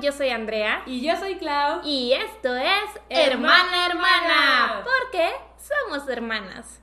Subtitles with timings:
[0.00, 0.82] yo soy Andrea.
[0.86, 1.80] Y yo soy Clau.
[1.84, 6.80] Y esto es Hermana Hermana, porque somos hermanas.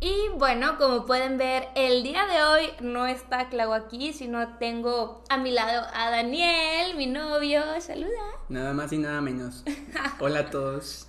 [0.00, 5.24] Y bueno, como pueden ver, el día de hoy no está Clau aquí, sino tengo
[5.28, 7.62] a mi lado a Daniel, mi novio.
[7.80, 8.10] Saluda.
[8.48, 9.64] Nada más y nada menos.
[10.20, 11.08] Hola a todos.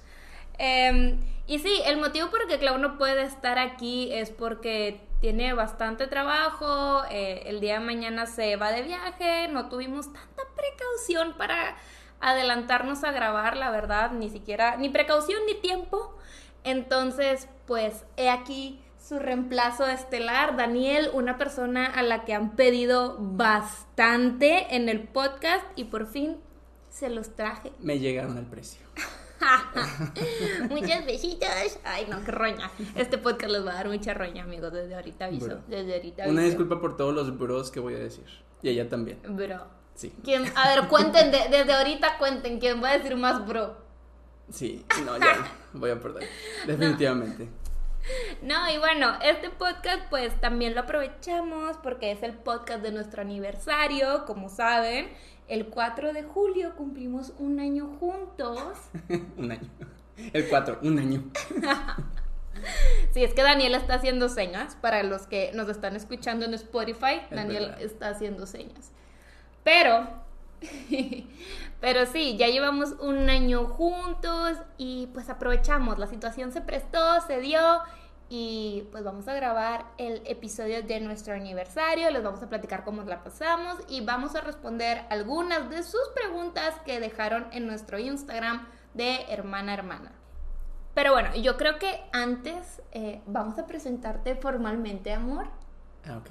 [0.57, 5.01] Em, y sí, el motivo por el que Clau no puede estar aquí es porque
[5.21, 10.43] tiene bastante trabajo, eh, el día de mañana se va de viaje, no tuvimos tanta
[10.55, 11.77] precaución para
[12.19, 16.15] adelantarnos a grabar, la verdad, ni siquiera, ni precaución ni tiempo.
[16.63, 23.15] Entonces, pues he aquí su reemplazo estelar, Daniel, una persona a la que han pedido
[23.19, 26.37] bastante en el podcast y por fin
[26.89, 27.71] se los traje.
[27.79, 28.85] Me llegaron al precio.
[30.69, 31.79] Muchas besitos.
[31.83, 32.71] Ay, no, qué roña.
[32.95, 34.71] Este podcast les va a dar mucha roña, amigos.
[34.73, 35.45] Desde ahorita aviso.
[35.47, 35.61] Bro.
[35.67, 38.25] Desde ahorita Una disculpa por todos los bros que voy a decir.
[38.61, 39.19] Y ella también.
[39.27, 39.65] Bro.
[39.95, 40.13] Sí.
[40.23, 40.45] ¿Quién?
[40.55, 42.59] A ver, cuenten, de- desde ahorita cuenten.
[42.59, 43.77] ¿Quién va a decir más bro?
[44.51, 44.85] Sí.
[45.05, 46.27] No, ya voy a perder.
[46.65, 47.49] Definitivamente.
[48.41, 53.21] No, y bueno, este podcast pues también lo aprovechamos porque es el podcast de nuestro
[53.21, 55.09] aniversario, como saben.
[55.47, 58.59] El 4 de julio cumplimos un año juntos.
[59.37, 59.69] un año.
[60.33, 61.23] El 4, un año.
[63.13, 64.75] Sí, es que Daniel está haciendo señas.
[64.75, 67.81] Para los que nos están escuchando en Spotify, Es Daniel verdad.
[67.83, 68.91] está haciendo señas.
[69.63, 70.07] Pero,
[71.79, 75.99] pero sí, ya llevamos un año juntos y pues aprovechamos.
[75.99, 77.59] La situación se prestó, se dio
[78.29, 82.11] y pues vamos a grabar el episodio de nuestro aniversario.
[82.11, 86.75] Les vamos a platicar cómo la pasamos y vamos a responder algunas de sus preguntas
[86.85, 90.11] que dejaron en nuestro Instagram de hermana hermana.
[90.93, 95.47] Pero bueno, yo creo que antes eh, vamos a presentarte formalmente, amor.
[96.05, 96.29] Ah, ok.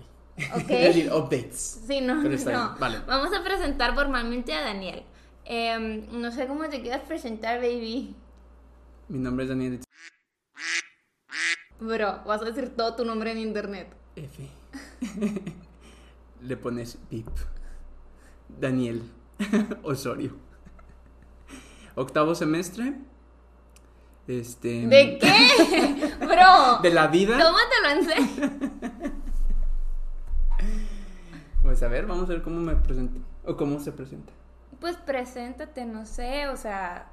[0.54, 0.66] Ok.
[0.68, 1.82] Decir, updates.
[1.86, 2.58] Sí, no, Pero está no.
[2.68, 2.98] bien, vale.
[3.06, 5.02] Vamos a presentar formalmente a Daniel.
[5.44, 8.16] Em, no sé cómo te quieras presentar, baby.
[9.08, 9.80] Mi nombre es Daniel
[11.80, 13.88] Bro, vas a decir todo tu nombre en internet.
[14.16, 14.48] F.
[16.42, 17.28] Le pones pip.
[18.48, 19.02] Daniel
[19.82, 20.36] Osorio.
[21.94, 22.94] Octavo semestre.
[24.26, 24.86] Este.
[24.86, 26.14] ¿De qué?
[26.26, 27.38] Bro, De la vida.
[27.38, 28.50] tómatelo en serio.
[31.62, 33.18] Pues a ver, vamos a ver cómo me presento.
[33.44, 34.32] O cómo se presenta.
[34.80, 37.10] Pues preséntate, no sé, o sea,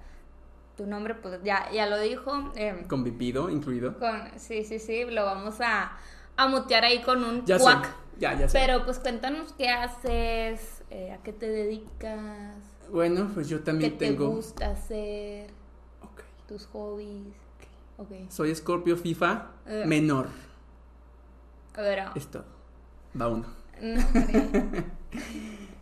[0.76, 2.52] tu nombre, pues ya, ya lo dijo.
[2.56, 3.98] em, Con vipido incluido.
[4.00, 5.98] con, sí, sí, sí, lo vamos a,
[6.38, 7.64] a mutear ahí con un Ya sé.
[7.64, 7.96] cuac.
[8.20, 8.60] Ya, ya sé.
[8.60, 12.56] Pero pues cuéntanos qué haces, eh, a qué te dedicas,
[12.92, 14.30] Bueno, pues yo qué también te tengo.
[14.30, 15.50] gusta hacer,
[16.48, 17.36] tus hobbies.
[18.30, 19.84] Soy Scorpio FIFA Eh.
[19.86, 20.28] menor.
[21.74, 22.46] Pero, Es todo.
[23.20, 23.46] Va uno.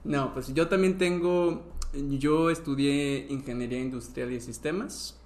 [0.03, 1.63] No, pues yo también tengo.
[1.93, 5.19] Yo estudié ingeniería industrial y sistemas.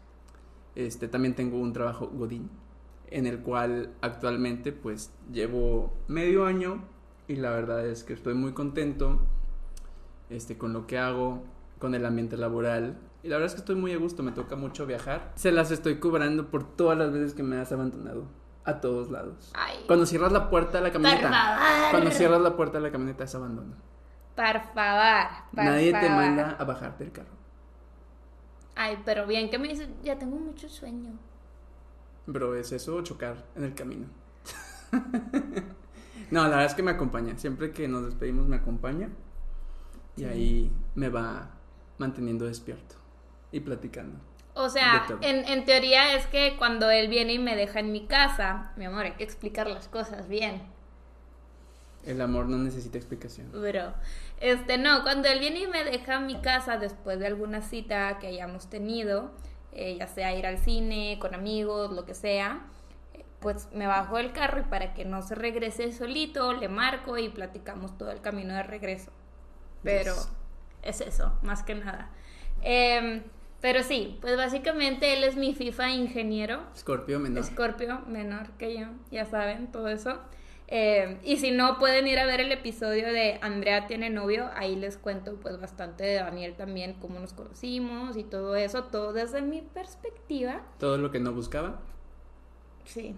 [0.74, 2.50] Este también tengo un trabajo Godín.
[3.08, 6.84] En el cual actualmente pues llevo medio año.
[7.28, 9.20] Y la verdad es que estoy muy contento.
[10.30, 11.44] Este, con lo que hago.
[11.78, 12.98] Con el ambiente laboral.
[13.22, 14.24] Y la verdad es que estoy muy a gusto.
[14.24, 15.34] Me toca mucho viajar.
[15.36, 18.28] Se las estoy cobrando por todas las veces que me has abandonado.
[18.64, 19.52] A todos lados.
[19.54, 21.90] Ay, Cuando cierras la puerta de la camioneta.
[21.92, 23.76] Cuando cierras la puerta de la camioneta es abandono.
[24.36, 25.28] Por favor.
[25.54, 27.36] Nadie te manda a bajarte el carro.
[28.76, 31.18] Ay, pero bien que me dices, ya tengo mucho sueño.
[32.28, 34.08] Bro, es eso chocar en el camino.
[36.32, 37.38] no, la verdad es que me acompaña.
[37.38, 39.10] Siempre que nos despedimos me acompaña.
[40.18, 40.26] Y Sí.
[40.26, 41.52] ahí me va
[41.98, 42.96] manteniendo despierto
[43.52, 44.20] y platicando.
[44.54, 48.08] O sea, en, en teoría es que cuando él viene y me deja en mi
[48.08, 50.62] casa, mi amor, hay que explicar las cosas bien.
[52.06, 53.52] El amor no necesita explicación.
[53.52, 53.94] Bro,
[54.42, 58.18] este no, cuando él viene y me deja en mi casa después de alguna cita
[58.20, 59.32] que hayamos tenido,
[59.72, 62.66] eh, ya sea ir al cine, con amigos, lo que sea,
[63.40, 67.30] pues me bajo del carro y para que no se regrese solito, le marco y
[67.30, 69.12] platicamos todo el camino de regreso.
[69.84, 70.30] Pero Yes.
[70.82, 72.10] es eso, más que nada.
[72.62, 73.24] Em,
[73.62, 76.64] pero sí, pues básicamente él es mi FIFA ingeniero.
[76.76, 77.44] Scorpio menor.
[77.44, 80.20] Scorpio, menor que yo, ya saben, todo eso.
[80.68, 84.76] Eh, y si no, pueden ir a ver el episodio de Andrea tiene novio, ahí
[84.76, 89.42] les cuento pues bastante de Daniel también, cómo nos conocimos y todo eso, todo desde
[89.42, 90.64] mi perspectiva.
[90.80, 91.80] Todo lo que no buscaba.
[92.86, 93.16] Sí,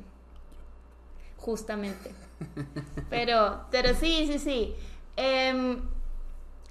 [1.38, 2.12] justamente.
[3.10, 4.76] Pero, pero sí, sí, sí.
[5.16, 5.82] Em,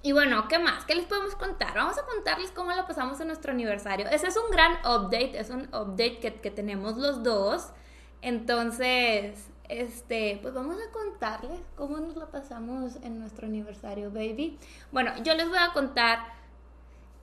[0.02, 0.84] y bueno, ¿qué más?
[0.84, 1.75] ¿Qué les podemos contar?
[1.75, 4.06] Vamos a contarles cómo lo pasamos en nuestro aniversario.
[4.08, 7.70] Ese es un gran update, es un update que, que tenemos los dos.
[8.23, 14.59] Entonces, este, pues vamos a contarles cómo nos la pasamos en nuestro aniversario, baby.
[14.93, 16.19] Bueno, yo les voy a contar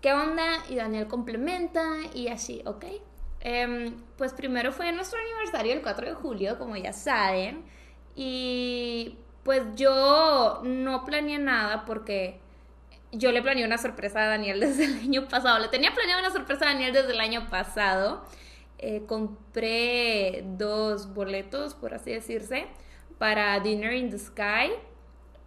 [0.02, 2.86] qué onda y Daniel complementa y así, ¿ok?
[3.40, 7.64] Em, pues primero fue nuestro aniversario el 4 de julio, como ya saben,
[8.16, 12.40] y pues yo no planeé nada porque
[13.12, 15.60] yo le planeé una sorpresa a Daniel desde el año pasado.
[15.60, 18.26] Le tenía planeado una sorpresa a Daniel desde el año pasado.
[18.80, 22.68] Eh, compré dos boletos, por así decirse,
[23.18, 24.72] para Dinner in the Sky,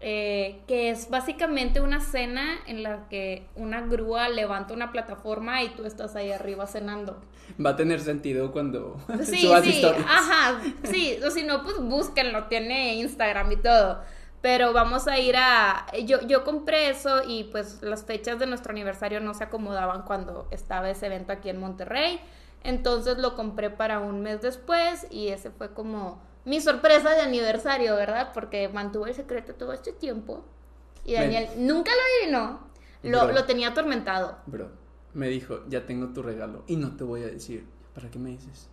[0.01, 5.71] eh, que es básicamente una cena en la que una grúa levanta una plataforma y
[5.71, 7.21] tú estás ahí arriba cenando.
[7.65, 12.97] Va a tener sentido cuando sí, sí, Ajá, sí, o si no, pues búsquenlo, tiene
[12.97, 14.01] Instagram y todo.
[14.43, 15.87] Pero vamos a ir a...
[16.05, 20.47] Yo, yo compré eso y pues las fechas de nuestro aniversario no se acomodaban cuando
[20.51, 22.21] estaba ese evento aquí en Monterrey.
[22.67, 27.95] Entonces lo compré para un mes después y ese fue como mi sorpresa de aniversario,
[27.97, 28.33] ¿verdad?
[28.35, 30.45] Porque mantuvo el secreto todo este tiempo.
[31.05, 32.67] Y Daniel nunca lo adivinó.
[33.03, 34.39] Lo, lo, tenía atormentado.
[34.47, 34.71] Bro,
[35.15, 37.65] me dijo, ya tengo tu regalo y no te voy a decir.
[37.95, 38.69] ¿Para qué me dices?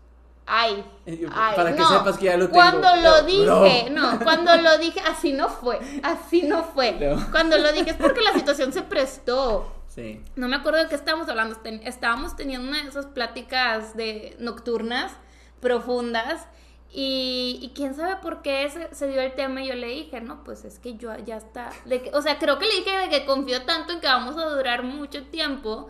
[0.46, 1.88] Ay, Eh, ay, Para que no.
[1.88, 2.56] sepas que ya lo tengo.
[2.56, 4.02] Cuando lo No, dije, bro.
[4.02, 6.94] no, cuando lo dije, así no fue, así no fue.
[6.94, 7.32] No.
[7.32, 9.72] Cuando lo dije es porque la situación se prestó.
[9.94, 10.22] Sí.
[10.36, 11.56] No me acuerdo de qué estábamos hablando.
[11.84, 15.12] Estábamos teniendo una de esas pláticas de nocturnas
[15.60, 16.48] profundas.
[16.96, 20.22] Y, y quién sabe por qué se, se dio el tema y yo le dije,
[20.22, 21.72] no, pues es que yo ya está.
[21.86, 24.38] De que, o sea, creo que le dije de que confío tanto en que vamos
[24.38, 25.90] a durar mucho tiempo.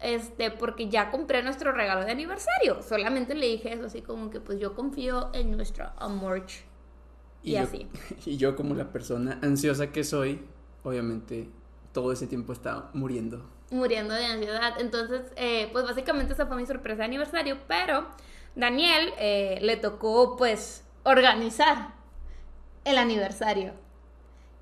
[0.00, 2.82] Este, porque ya compré nuestro regalo de aniversario.
[2.82, 6.44] Solamente le dije eso, así como que pues yo confío en nuestro amor.
[7.42, 7.88] Y, yo- así.
[8.26, 10.42] y yo como la persona ansiosa que soy,
[10.84, 11.48] obviamente
[11.96, 13.42] todo ese tiempo estaba muriendo.
[13.70, 14.74] muriendo de ansiedad.
[14.78, 18.06] Entonces, eh, pues básicamente esa fue mi sorpresa de aniversario, pero
[18.54, 21.94] Daniel eh, le tocó pues organizar
[22.84, 23.72] el aniversario.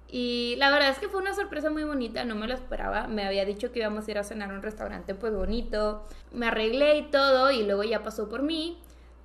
[0.07, 3.09] Y la verdad es que fue una sorpresa muy bonita, no me lo esperaba.
[3.09, 6.07] Me había dicho que íbamos a ir a cenar a un restaurante pues bonito.
[6.31, 8.79] Me arreglé y todo y luego ya pasó por mí.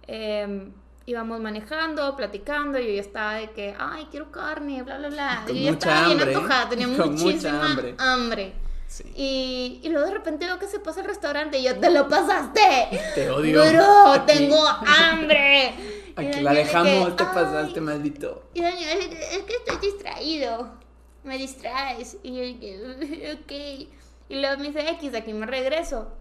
[0.07, 0.71] Eh,
[1.09, 5.43] íbamos manejando, platicando, y yo ya estaba de que, ay, quiero carne, bla, bla, bla.
[5.45, 7.95] Con yo ya estaba bien hambre, antojada, tenía con mucha muchísima hambre.
[7.97, 8.53] hambre.
[8.87, 9.03] Sí.
[9.15, 12.07] Y, y luego de repente veo que se pasa el restaurante y yo, ¡te lo
[12.07, 12.89] pasaste!
[13.15, 13.61] Te odio.
[13.71, 14.11] ¡Bro!
[14.13, 15.73] Aquí- ¡Tengo hambre!
[16.15, 18.43] Aquí la de dejamos, que, te pasaste, maldito.
[18.53, 20.71] Y Daniel, es que- es que estoy distraído.
[21.23, 22.17] Me distraes.
[22.23, 23.51] Y yo dije, ok.
[24.29, 26.11] Y luego me dice, X, aquí me regreso.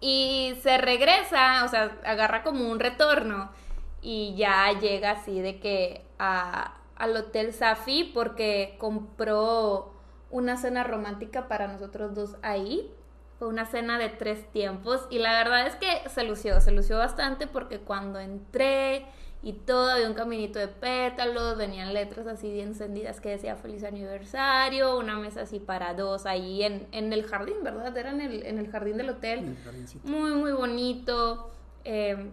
[0.00, 3.52] Y se regresa, o sea, agarra como un retorno.
[4.02, 9.94] Y ya llega así de que a, al Hotel Safi porque compró
[10.30, 12.90] una cena romántica para nosotros dos ahí.
[13.38, 16.98] Fue una cena de tres tiempos y la verdad es que se lució, se lució
[16.98, 19.06] bastante porque cuando entré
[19.42, 23.82] y todo había un caminito de pétalos, venían letras así bien encendidas que decía feliz
[23.82, 27.96] aniversario, una mesa así para dos ahí en, en el jardín, ¿verdad?
[27.96, 29.56] Era en el, en el jardín del hotel En el
[30.04, 31.50] muy, muy bonito.
[31.84, 32.30] eh,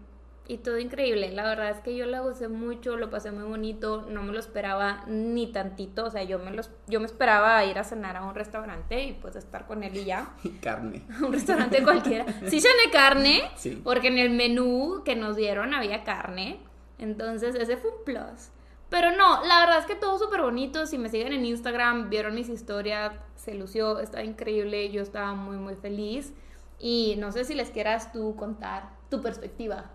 [0.49, 1.31] y todo increíble.
[1.31, 4.39] La verdad es que yo la gocé mucho, lo pasé muy bonito, no me lo
[4.39, 6.05] esperaba ni tantito.
[6.05, 9.13] O sea, yo me, los, yo me esperaba ir a cenar a un restaurante y
[9.13, 10.33] pues estar con él y ya.
[10.61, 11.03] Carne.
[11.21, 12.25] un restaurante cualquiera.
[12.47, 13.79] Sí cené carne, Sí.
[13.83, 16.59] porque en el menú que nos dieron había carne.
[16.97, 18.49] Entonces ese fue un plus.
[18.89, 20.87] Pero no, la verdad es que todo súper bonito.
[20.87, 24.89] Si me siguen en Instagram, vieron mis historias, se lució, estaba increíble.
[24.89, 26.33] Yo estaba muy, muy feliz.
[26.79, 29.91] Y no sé si les quieras tú contar tu perspectiva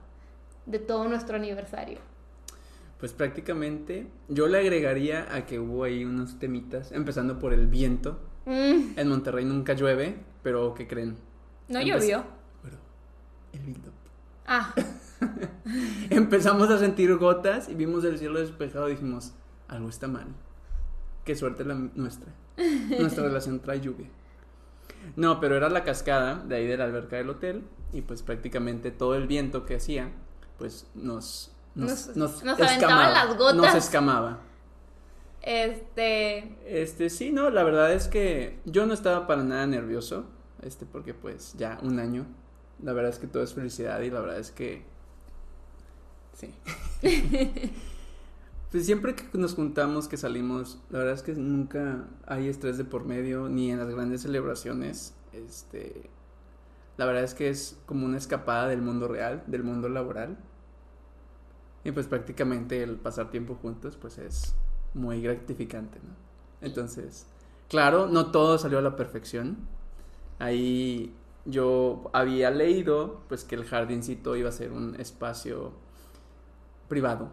[0.67, 1.99] de todo nuestro aniversario.
[2.99, 8.19] Pues prácticamente yo le agregaría a que hubo ahí unos temitas, empezando por el viento.
[8.47, 11.17] Mm, En Monterrey nunca llueve, pero ¿qué creen?
[11.69, 12.25] no Empe- llovió.
[12.63, 12.79] Bueno,
[13.53, 13.91] el viento.
[14.47, 14.75] Ah,
[16.11, 19.33] Empezamos a sentir gotas y vimos el cielo despejado y dijimos,
[19.69, 20.27] algo está mal.
[21.25, 22.33] Qué suerte la nuestra.
[22.99, 24.09] Nuestra relación trae lluvia.
[25.17, 28.91] No, pero era la cascada de ahí de la alberca del hotel y pues prácticamente
[28.91, 30.11] todo el viento que hacía
[30.59, 33.57] pues nos Nos- nos, nos aventaban las gotas.
[33.57, 34.39] Nos escamaba.
[35.43, 36.57] este.
[36.67, 40.25] Este, sí, no, la verdad es que yo no estaba para nada nervioso,
[40.63, 42.27] este, porque pues ya un año,
[42.83, 44.85] la verdad es que todo es felicidad y la verdad es que,
[46.35, 46.55] sí.
[48.71, 52.85] pues siempre que nos juntamos, que salimos, la verdad es que nunca hay estrés de
[52.85, 56.09] por medio, ni en las grandes celebraciones, este,
[56.97, 60.39] la verdad es que es como una escapada del mundo real, del mundo laboral.
[61.85, 64.57] Y pues prácticamente el pasar tiempo juntos, pues es
[64.95, 66.15] muy gratificante, ¿no?
[66.61, 67.27] Entonces,
[67.69, 69.69] claro, no todo salió a la perfección.
[70.39, 75.75] Ahí yo había leído, pues que el jardincito iba a ser un espacio
[76.89, 77.31] privado.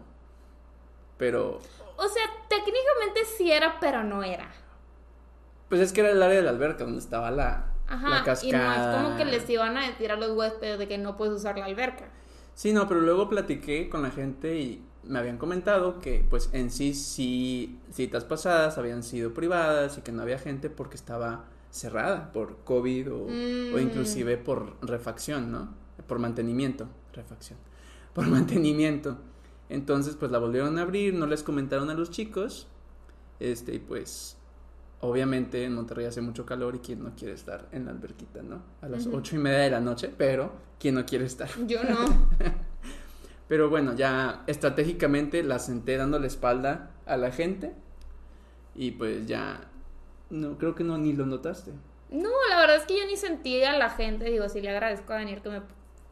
[1.16, 1.60] Pero,
[1.96, 4.50] O sea, técnicamente sí era, pero no era.
[5.68, 7.71] pues es que era el área de la alberca donde estaba la,
[8.04, 9.02] la Ajá, y no es cascada.
[9.02, 11.66] como que les iban a decir a los huéspedes de que no puedes usar la
[11.66, 12.08] alberca.
[12.54, 16.70] Sí, no, pero luego platiqué con la gente y me habían comentado que pues en
[16.70, 22.32] sí sí citas pasadas habían sido privadas y que no había gente porque estaba cerrada
[22.32, 23.78] por COVID o, o Mm.
[23.80, 25.74] inclusive por refacción, ¿no?
[26.06, 27.58] Por mantenimiento, refacción,
[28.14, 29.16] por mantenimiento.
[29.70, 32.68] Entonces pues la volvieron a abrir, no les comentaron a los chicos,
[33.40, 34.36] este y pues
[35.02, 38.62] obviamente en Monterrey hace mucho calor y quién no quiere estar en la alberquita, ¿no?
[38.80, 41.48] A las ocho y media de la noche, pero quién no quiere estar.
[41.66, 42.28] Yo no.
[43.48, 47.74] Pero bueno, ya estratégicamente la senté dando la espalda a la gente.
[48.74, 49.60] Y pues ya.
[50.30, 51.72] No, creo que no ni lo notaste.
[52.08, 54.24] No, la verdad es que yo ni sentí a la gente.
[54.30, 55.60] Digo, sí le agradezco a Daniel que me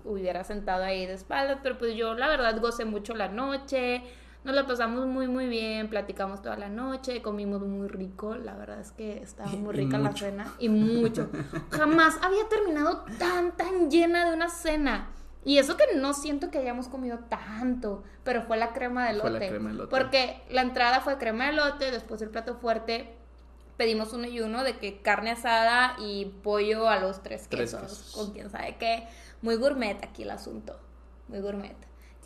[0.04, 4.02] hubiera sentado ahí de espaldas, pero pues yo la verdad gocé mucho la noche.
[4.42, 8.34] Nos la pasamos muy, muy bien, platicamos toda la noche, comimos muy rico.
[8.36, 11.28] La verdad es que estaba muy rica la cena y mucho.
[11.70, 15.10] Jamás había terminado tan, tan llena de una cena.
[15.44, 19.30] Y eso que no siento que hayamos comido tanto, pero fue la crema de elote.
[19.30, 19.90] Fue la crema de elote.
[19.90, 23.16] Porque la entrada fue crema de elote, después el plato fuerte
[23.76, 27.80] pedimos uno y uno de que carne asada y pollo a los tres Tres quesos,
[27.80, 28.12] quesos.
[28.14, 29.06] con quién sabe qué.
[29.40, 30.78] Muy gourmet aquí el asunto,
[31.28, 31.74] muy gourmet.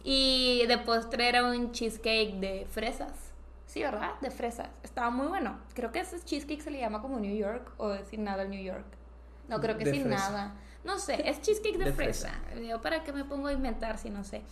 [0.04, 3.10] Y de postre era un cheesecake de fresas.
[3.66, 4.12] Sí, ¿verdad?
[4.20, 4.68] De fresas.
[4.82, 5.58] Estaba muy bueno.
[5.74, 8.62] Creo que ese cheesecake se le llama como New York o sin nada el New
[8.62, 8.84] York.
[9.48, 10.30] No, creo que De sin fresa.
[10.30, 10.54] nada.
[10.84, 12.30] No sé, es cheesecake de, De fresa.
[12.68, 14.42] Yo, ¿para qué me pongo a inventar si no sé?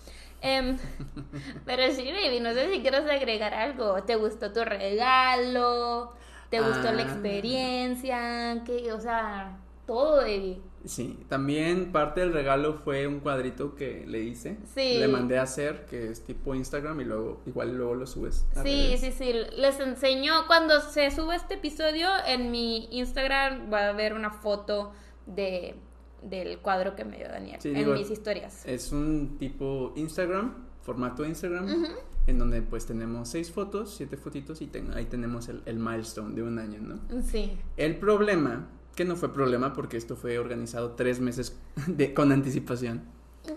[0.41, 0.79] Em,
[1.67, 4.03] pero sí, baby, no sé si quieres agregar algo.
[4.05, 6.15] ¿Te gustó tu regalo?
[6.49, 7.07] ¿Te gustó la Ah.
[7.07, 8.63] experiencia?
[8.65, 8.93] ¿Qué?
[8.93, 9.57] O sea,
[9.87, 10.61] todo, baby.
[10.85, 14.57] Sí, también parte del regalo fue un cuadrito que le hice.
[14.75, 14.99] Sí.
[14.99, 18.45] Le mandé a hacer, que es tipo Instagram, y luego, igual luego lo subes.
[18.57, 19.01] a Sí, redes.
[19.01, 19.33] sí, sí.
[19.57, 24.93] Les enseño, cuando se sube este episodio, en mi Instagram va a haber una foto
[25.27, 25.77] de,
[26.23, 28.67] del cuadro que me dio Daniel Sí, en digo, mis historias.
[28.67, 31.87] Es un tipo Instagram, formato Instagram,
[32.27, 36.35] en donde pues tenemos seis fotos, siete fotitos, y ten- ahí tenemos el, el milestone
[36.35, 37.23] de un año, ¿no?
[37.23, 37.57] Sí.
[37.77, 43.03] El problema, que no fue problema porque esto fue organizado tres meses de, con anticipación.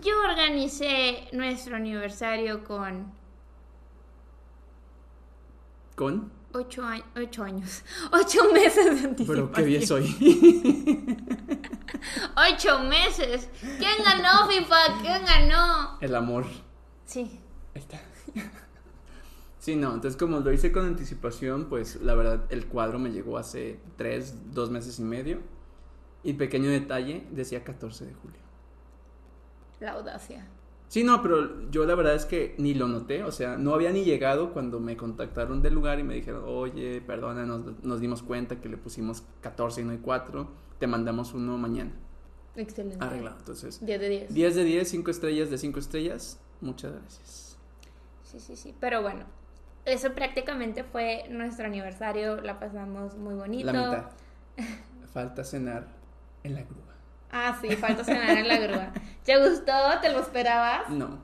[0.02, 3.12] Yo organicé nuestro aniversario con
[5.94, 9.26] Con, ocho, años, ocho años, ocho meses de anticipación.
[9.26, 10.06] pero qué bien soy.
[12.36, 13.48] Ocho meses.
[13.78, 15.00] ¿Quién ganó, FIFA?
[15.00, 15.98] ¿Quién ganó?
[16.00, 16.44] el amor.
[17.04, 17.40] Sí.
[17.74, 18.00] Ahí está.
[19.66, 23.36] Sí, no, entonces como lo hice con anticipación, pues la verdad el cuadro me llegó
[23.36, 25.40] hace tres, dos meses y medio.
[26.22, 28.38] Y pequeño detalle, decía 14 de julio.
[29.80, 30.46] La audacia.
[30.86, 33.90] Sí, no, pero yo la verdad es que ni lo noté, o sea, no había
[33.90, 38.22] ni llegado cuando me contactaron del lugar y me dijeron, oye, perdona, nos, nos dimos
[38.22, 41.90] cuenta que le pusimos 14 y no hay 4, te mandamos uno mañana,
[42.54, 43.04] Excelente.
[43.04, 43.36] arreglado.
[43.40, 44.32] Entonces, 10 de 10.
[44.32, 47.58] 10 de 10, 5 estrellas de 5 estrellas, muchas gracias.
[48.22, 48.72] Sí, sí, sí.
[48.78, 49.24] Pero bueno,
[49.86, 52.40] eso prácticamente fue nuestro aniversario.
[52.42, 53.72] La pasamos muy bonito.
[53.72, 54.04] La mitad.
[55.12, 55.86] Falta cenar
[56.42, 56.82] en la grúa.
[57.32, 58.92] Ah, sí, falta cenar en la grúa.
[59.24, 59.72] ¿Te gustó?
[60.02, 60.88] ¿Te lo esperabas?
[60.90, 61.18] No.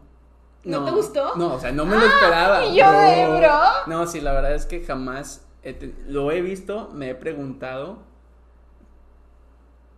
[0.64, 1.34] ¿No te gustó?
[1.36, 2.64] No, o sea, no me lo esperaba.
[2.66, 3.60] ¿y yo de bro?
[3.88, 7.98] No, sí, la verdad es que jamás he lo he visto, me he preguntado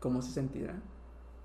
[0.00, 0.74] cómo se sentirá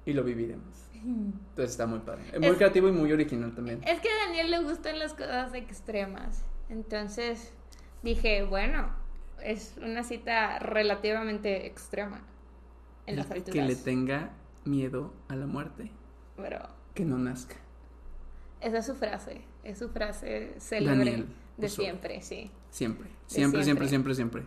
[0.05, 0.73] y lo viviremos.
[0.93, 2.23] Entonces está muy padre.
[2.31, 3.81] Es muy Es- creativo y muy original también.
[3.85, 6.43] Es que a Daniel le gustan las cosas extremas.
[6.69, 7.51] Entonces
[8.03, 8.89] dije, bueno,
[9.43, 12.21] es una cita relativamente extrema
[13.05, 13.53] en las alturas.
[13.53, 14.31] que le tenga
[14.65, 15.91] miedo a la muerte,
[16.37, 16.59] Pero
[16.93, 17.55] que no nazca.
[18.61, 22.51] esa es su frase, es su frase célebre Daniel, de siempre, sí.
[22.69, 23.87] Siempre, siempre, siempre.
[23.87, 24.43] siempre, siempre.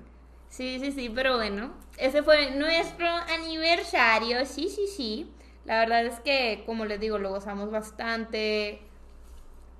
[0.49, 5.33] Sí, sí, sí, pero bueno, ese fue nuestro aniversario, sí, sí, sí.
[5.65, 8.81] La verdad es que, como les digo, lo gozamos bastante,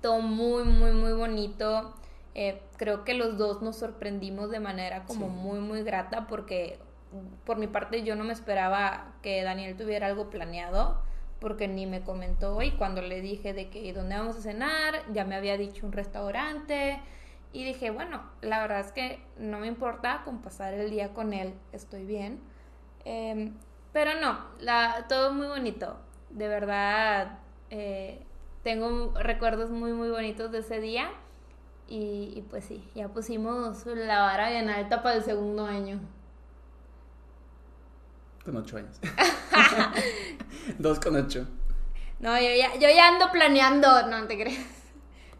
[0.01, 1.93] todo muy, muy, muy bonito.
[2.35, 5.31] Eh, creo que los dos nos sorprendimos de manera como Sí.
[5.31, 6.79] muy, muy grata porque
[7.45, 10.99] por mi parte yo no me esperaba que Daniel tuviera algo planeado
[11.39, 15.25] porque ni me comentó y cuando le dije de que dónde vamos a cenar, ya
[15.25, 16.99] me había dicho un restaurante
[17.51, 21.33] y dije, bueno, la verdad es que no me importa con pasar el día con
[21.33, 22.39] él, estoy bien.
[23.05, 23.53] Em,
[23.91, 25.97] pero no, la, todo muy bonito,
[26.31, 27.37] de verdad,
[27.69, 28.19] eh,
[28.63, 31.11] tengo recuerdos muy, muy bonitos de ese día
[31.87, 35.99] y, y pues sí, ya pusimos la vara bien alta para el segundo año.
[38.43, 38.99] Con ocho años.
[40.77, 41.47] Dos con ocho.
[42.19, 44.65] No, yo ya, yo ya ando planeando, no te crees.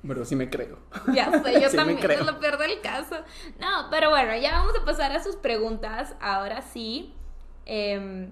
[0.06, 0.80] Pero sí me creo.
[1.14, 2.20] Ya sé, yo Sí me también, creo.
[2.20, 3.16] es lo peor del caso.
[3.60, 6.16] No, pero bueno, ya vamos a pasar a sus preguntas.
[6.20, 7.14] Ahora sí,
[7.66, 8.32] em,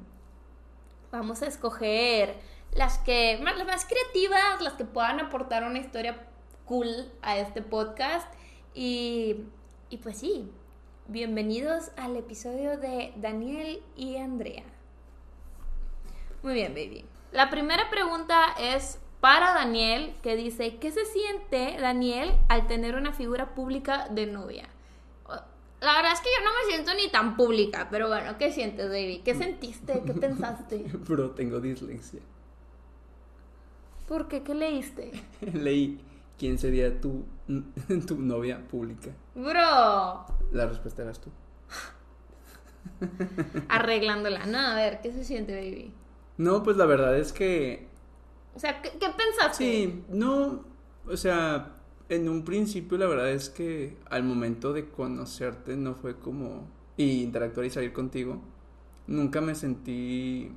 [1.11, 2.35] vamos a escoger
[2.73, 6.27] las que, las más creativas, las que puedan aportar una historia
[6.71, 6.87] cool
[7.21, 8.33] a este podcast.
[8.73, 9.35] Y,
[9.89, 10.49] y pues sí,
[11.09, 14.63] bienvenidos al episodio de Daniel y Andrea.
[16.41, 17.03] Muy bien, baby.
[17.33, 23.11] La primera pregunta es para Daniel, que dice, ¿qué se siente, Daniel, al tener una
[23.11, 24.69] figura pública de novia?
[25.81, 28.87] La verdad es que yo no me siento ni tan pública, pero bueno, ¿qué sientes,
[28.87, 29.21] baby?
[29.25, 30.03] ¿Qué sentiste?
[30.05, 30.77] ¿Qué pensaste?
[30.93, 32.21] Bro, tengo dislexia.
[34.07, 34.41] ¿Por qué?
[34.41, 35.11] ¿Qué leíste?
[35.41, 35.99] Leí
[36.37, 37.25] quién sería tu,
[38.07, 39.11] tu novia pública.
[39.35, 41.29] Bro, La respuesta eras tú.
[43.69, 44.45] arreglándola.
[44.45, 45.93] No, a ver, ¿qué se siente, baby?
[46.37, 47.87] No, pues la verdad es que
[48.55, 49.63] O sea, ¿qué, qué pensaste?
[49.63, 50.63] sí, no,
[51.07, 51.75] o sea,
[52.09, 57.21] en un principio la verdad es que al momento de conocerte no fue como y
[57.23, 58.41] interactuar y salir contigo,
[59.07, 60.51] nunca me sentí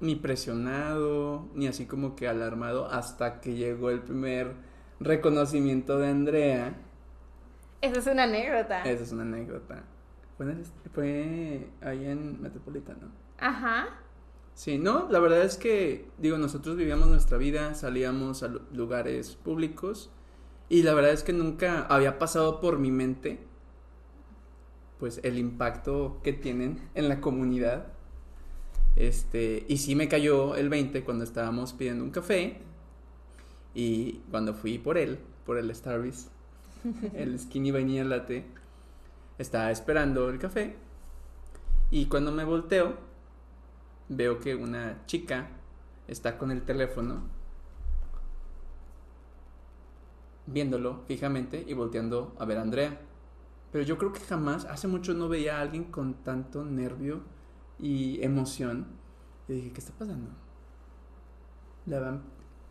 [0.00, 4.52] ni presionado ni así como que alarmado hasta que llegó el primer
[5.00, 6.76] reconocimiento de Andrea.
[7.80, 8.82] Esa es una anécdota.
[8.84, 9.84] Esa es una anécdota.
[10.36, 13.08] Fue, en el- fue ahí en Metropolitano.
[13.38, 13.88] Ajá.
[14.54, 19.34] Sí, no, la verdad es que, digo, nosotros vivíamos nuestra vida, salíamos a lu- lugares
[19.36, 20.10] públicos
[20.68, 23.40] y la verdad es que nunca había pasado por mi mente,
[24.98, 27.88] pues, el impacto que tienen en la comunidad.
[28.96, 32.58] Este, y sí me cayó el 20 cuando estábamos pidiendo un café
[33.74, 36.30] y cuando fui por él, por el Starbucks,
[37.14, 38.44] el Skinny Vainilla Latte,
[39.38, 40.76] estaba esperando el café
[41.90, 42.94] y cuando me volteo,
[44.08, 45.48] veo que una chica
[46.08, 47.22] está con el teléfono
[50.46, 53.00] viéndolo fijamente y volteando a ver a Andrea.
[53.72, 57.22] Pero yo creo que jamás, hace mucho no veía a alguien con tanto nervio
[57.78, 58.86] y emoción.
[59.48, 60.30] Y dije, ¿qué está pasando?
[61.86, 62.22] La van-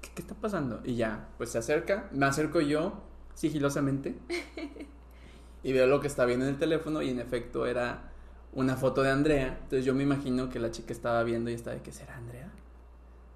[0.04, 0.82] ¿Qué, qué está pasando?
[0.84, 3.02] Y ya, pues se acerca, me acerco yo
[3.34, 4.16] sigilosamente
[5.64, 8.12] y veo lo que está viendo en el teléfono y en efecto era
[8.52, 9.58] una foto de Andrea.
[9.64, 12.52] Entonces yo me imagino que la chica estaba viendo y estaba de, ¿qué será Andrea?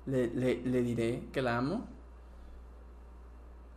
[0.05, 1.87] Le, le, le diré que la amo.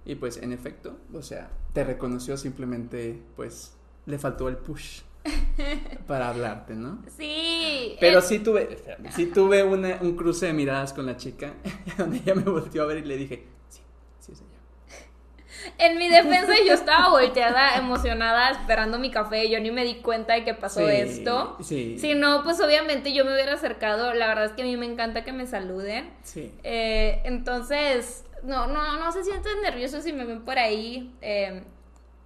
[0.05, 3.77] Y pues en efecto, o sea, te reconoció simplemente, pues
[4.07, 5.03] le faltó el push
[6.07, 7.03] para hablarte, ¿no?
[7.17, 7.97] Sí.
[8.01, 8.79] Pero es- sí tuve,
[9.15, 11.53] sí tuve una, un cruce de miradas con la chica,
[11.99, 13.81] donde ella me volteó a ver y le dije, sí,
[14.21, 14.47] sí es ella.
[15.77, 19.51] En mi defensa yo estaba volteada, emocionada, esperando mi café.
[19.51, 21.59] Yo ni me di cuenta de que pasó Sí, esto.
[21.63, 21.99] Sí.
[21.99, 24.15] Si no, pues obviamente yo me hubiera acercado.
[24.15, 26.11] La verdad es que a mí me encanta que me saluden.
[26.23, 26.51] Sí.
[26.65, 31.15] Eh, entonces, no, no, no se sienten nerviosos si me ven por ahí.
[31.21, 31.63] Eh,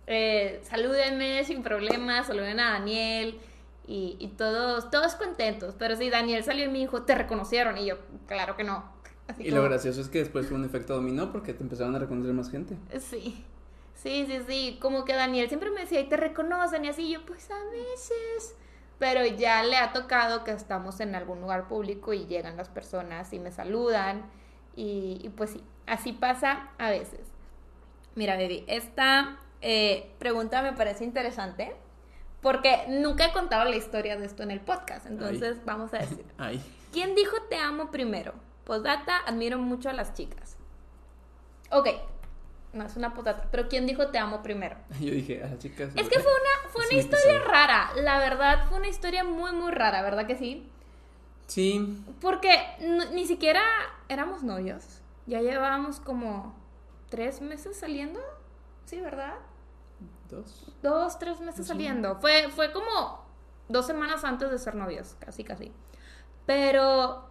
[0.06, 3.38] eh, salúdenme sin problemas, saluden a Daniel
[3.86, 5.74] y, y todos, todos contentos.
[5.78, 7.78] Pero sí, Daniel salió y me dijo, te reconocieron.
[7.78, 8.92] Y yo, claro que no.
[9.26, 11.98] Así Y lo gracioso es que después fue un efecto dominó porque te empezaron a
[11.98, 12.76] reconocer más gente.
[13.00, 13.44] Sí,
[13.94, 14.78] sí, sí, sí.
[14.80, 18.54] Como que Daniel siempre me decía, y te reconocen y así, yo pues a veces.
[18.98, 23.32] Pero ya le ha tocado que estamos en algún lugar público y llegan las personas
[23.32, 24.30] y me saludan.
[24.76, 27.20] Y, y pues sí, así pasa a veces.
[28.14, 31.74] Mira, baby, esta eh, pregunta me parece interesante
[32.42, 35.06] porque nunca he contado la historia de esto en el podcast.
[35.06, 36.62] Entonces vamos a decir, Ay.
[36.92, 38.34] ¿quién dijo te amo primero?
[38.64, 40.56] Postdata, admiro mucho a las chicas.
[41.70, 41.88] Ok,
[42.74, 44.76] no es una postdata, pero ¿quién dijo te amo primero?
[45.00, 45.90] Yo dije, a las chicas.
[45.96, 47.50] Es que fue una, fue una un historia episodio.
[47.52, 50.68] rara, la verdad, fue una historia muy, muy rara, ¿verdad que sí?
[51.46, 53.62] Sí, Porque no- ni siquiera
[54.08, 56.54] éramos novios, ya llevábamos como
[57.10, 58.20] tres meses saliendo,
[58.86, 59.34] ¿sí, verdad?
[60.30, 60.66] Dos.
[60.82, 62.16] Dos, tres meses saliendo.
[62.20, 63.24] Fue, fue como
[63.68, 65.72] dos semanas antes de ser novios, casi, casi.
[66.46, 67.28] Pero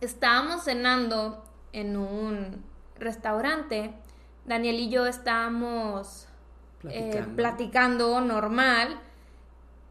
[0.00, 2.64] estábamos cenando en un
[2.98, 3.92] restaurante.
[4.44, 6.26] Daniel y yo estábamos
[6.88, 8.20] eh, Platicando.
[8.20, 9.00] normal.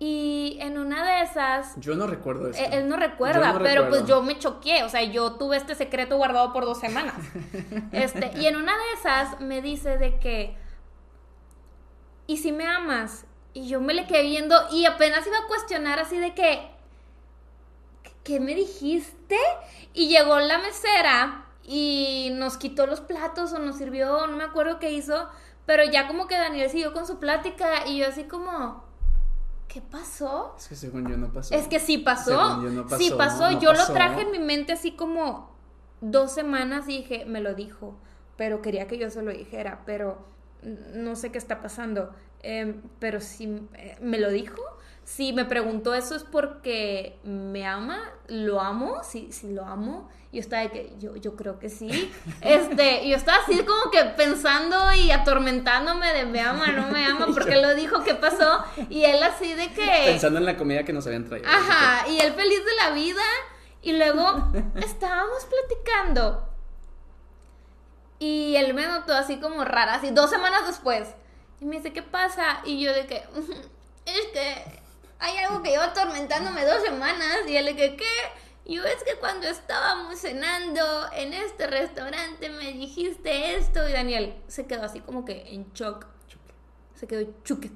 [0.02, 2.62] Y en una de esas, Yo no recuerdo eso.
[2.64, 3.90] eh, él no recuerda, no pero recuerdo.
[3.90, 7.16] pues yo me choqué, o sea, yo tuve este secreto guardado por dos semanas.
[7.92, 10.56] Este, y en una de esas me dice de que,
[12.30, 13.26] ¿y si me amas?
[13.54, 16.70] Y yo me le quedé viendo y apenas iba a cuestionar así de que,
[18.24, 19.36] ¿qué me dijiste?
[19.96, 24.78] Y llegó la mesera y nos quitó los platos o nos sirvió, no me acuerdo
[24.78, 25.28] qué hizo,
[25.66, 28.84] pero ya como que Daniel siguió con su plática y yo así como,
[29.68, 30.54] ¿qué pasó?
[30.56, 31.56] Es que según yo no pasó.
[31.56, 32.48] Es que sí pasó.
[32.48, 33.52] Según yo no sí pasó, pasó.
[33.52, 33.88] no yo pasó.
[33.88, 35.50] lo traje en mi mente así como
[36.00, 37.96] dos semanas y dije, me lo dijo.
[38.38, 39.82] Pero quería que yo se lo dijera.
[39.88, 40.30] Pero
[40.64, 42.14] no sé qué está pasando.
[42.42, 44.62] Em, pero si eh, me lo dijo,
[45.04, 50.10] si me preguntó eso es porque me ama, lo amo, si, si lo amo.
[50.32, 52.12] Yo estaba de que, yo, yo creo que sí.
[52.42, 57.28] Este, yo estaba así como que pensando y atormentándome de me ama, no me ama,
[57.34, 58.64] porque lo dijo, ¿qué pasó?
[58.90, 59.90] Y él así de que...
[60.06, 61.48] Pensando en la comida que nos habían traído.
[61.50, 63.24] Ajá, y él feliz de la vida.
[63.82, 66.49] Y luego estábamos platicando.
[68.20, 71.08] Y él me notó así como rara, así dos semanas después.
[71.62, 72.62] Y me dice, ¿qué pasa?
[72.66, 73.16] Y yo de que,
[74.06, 74.82] es que
[75.20, 77.40] hay algo que lleva atormentándome dos semanas.
[77.48, 78.06] Y él de que, ¿qué?
[78.66, 83.88] Yo es que cuando estábamos cenando en este restaurante me dijiste esto.
[83.88, 86.06] Y Daniel se quedó así como que en shock.
[86.96, 87.72] Se quedó chuquet.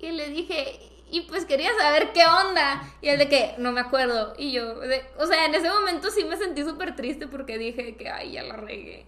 [0.00, 2.82] Y le dije, y pues quería saber qué onda.
[3.00, 4.34] Y él de que, no me acuerdo.
[4.38, 4.74] Y yo,
[5.18, 8.42] o sea, en ese momento sí me sentí súper triste porque dije que, ay, ya
[8.42, 9.06] la regué.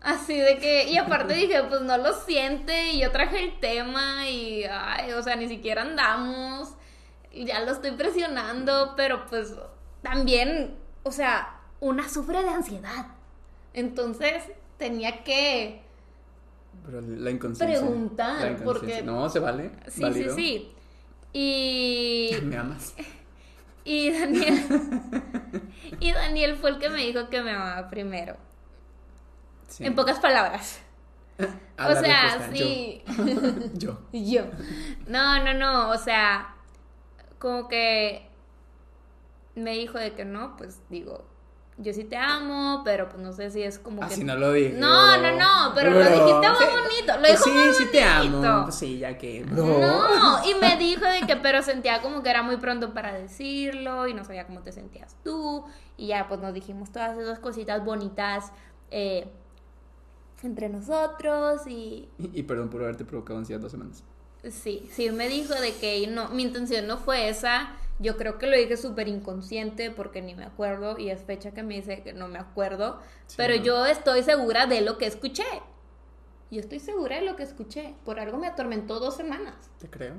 [0.00, 4.28] Así de que, y aparte dije, pues no lo siente, y yo traje el tema,
[4.28, 6.74] y, ay, o sea, ni siquiera andamos,
[7.30, 9.54] y ya lo estoy presionando, pero pues
[10.02, 13.06] también, o sea, una sufre de ansiedad.
[13.74, 14.42] Entonces
[14.76, 15.82] tenía que
[16.84, 17.78] pero la inconsciencia.
[17.78, 19.02] Preguntar, porque...
[19.02, 19.70] No, se vale.
[19.88, 20.72] Sí, sí, sí.
[21.32, 22.30] Y...
[22.42, 22.94] Me amas.
[23.84, 24.62] Y Daniel...
[25.98, 28.36] y Daniel fue el que me dijo que me amaba primero.
[29.80, 30.80] En pocas palabras.
[31.38, 33.02] o sea, sí.
[33.74, 33.98] Yo.
[34.12, 34.44] Yo.
[35.08, 35.90] No, no, no.
[35.90, 36.54] O sea,
[37.40, 38.28] como que
[39.54, 41.24] me dijo de que no, pues digo,
[41.78, 44.24] yo sí te amo, pero pues no sé si es como Así que...
[44.24, 44.74] no lo dije.
[44.76, 47.14] No, no, no, pero, lo dijiste muy bonito.
[47.14, 48.62] Lo pues dijo sí, muy sí te amo.
[48.64, 49.40] Pues sí, ya que...
[49.40, 54.06] No, y me dijo de que pero sentía como que era muy pronto para decirlo
[54.06, 55.64] y no sabía cómo te sentías tú.
[55.96, 58.52] Y ya pues nos dijimos todas esas cositas bonitas
[58.90, 59.26] eh,
[60.42, 62.08] entre nosotros y...
[62.18, 62.42] y...
[62.42, 64.04] perdón por haberte provocado ansiedad dos semanas.
[64.50, 67.70] Sí, sí, me dijo de que no, mi intención no fue esa
[68.02, 71.62] yo creo que lo dije súper inconsciente porque ni me acuerdo y es fecha que
[71.62, 73.00] me dice que no me acuerdo,
[73.36, 75.44] pero yo estoy segura de lo que escuché.
[76.50, 77.94] Yo estoy segura de lo que escuché.
[78.04, 79.54] Por algo me atormentó dos semanas.
[79.78, 80.14] Te creo.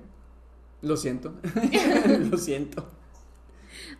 [0.82, 1.36] Lo siento.
[2.32, 2.88] lo siento.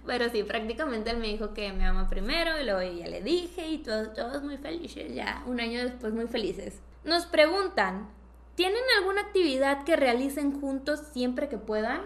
[0.06, 3.68] Pero sí, prácticamente él me dijo que me ama primero y luego ya le dije
[3.68, 6.80] y todos, todos muy felices, ya un año después muy felices.
[7.04, 8.10] Nos preguntan,
[8.56, 12.02] ¿tienen alguna actividad que realicen juntos siempre que puedan?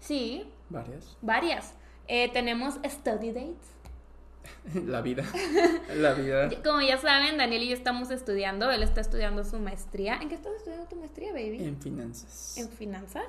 [0.00, 1.16] Sí, Varias.
[1.20, 1.74] Varias.
[2.08, 3.72] Eh, tenemos study dates.
[4.86, 5.24] La vida.
[5.94, 6.50] La vida.
[6.64, 8.70] Como ya saben, Daniel y yo estamos estudiando.
[8.70, 10.16] Él está estudiando su maestría.
[10.16, 11.62] ¿En qué estás estudiando tu maestría, baby?
[11.64, 12.56] En finanzas.
[12.56, 13.26] En finanzas.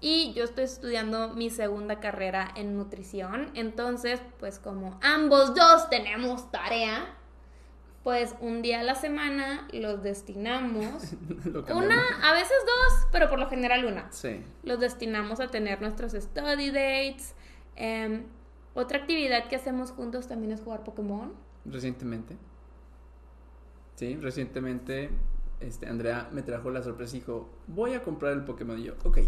[0.00, 3.50] Y yo estoy estudiando mi segunda carrera en nutrición.
[3.54, 7.16] Entonces, pues como ambos dos tenemos tarea,
[8.04, 11.14] pues un día a la semana los destinamos.
[11.74, 14.12] una, a veces dos, pero por lo general una.
[14.12, 14.42] Sí.
[14.62, 17.34] Los destinamos a tener nuestros study dates.
[17.76, 18.24] Em,
[18.74, 21.32] otra actividad que hacemos juntos también es jugar Pokémon.
[21.64, 22.36] Recientemente.
[23.94, 25.08] Sí, recientemente
[25.60, 28.78] este, Andrea me trajo la sorpresa y dijo, voy a comprar el Pokémon.
[28.78, 29.20] Y yo, ok.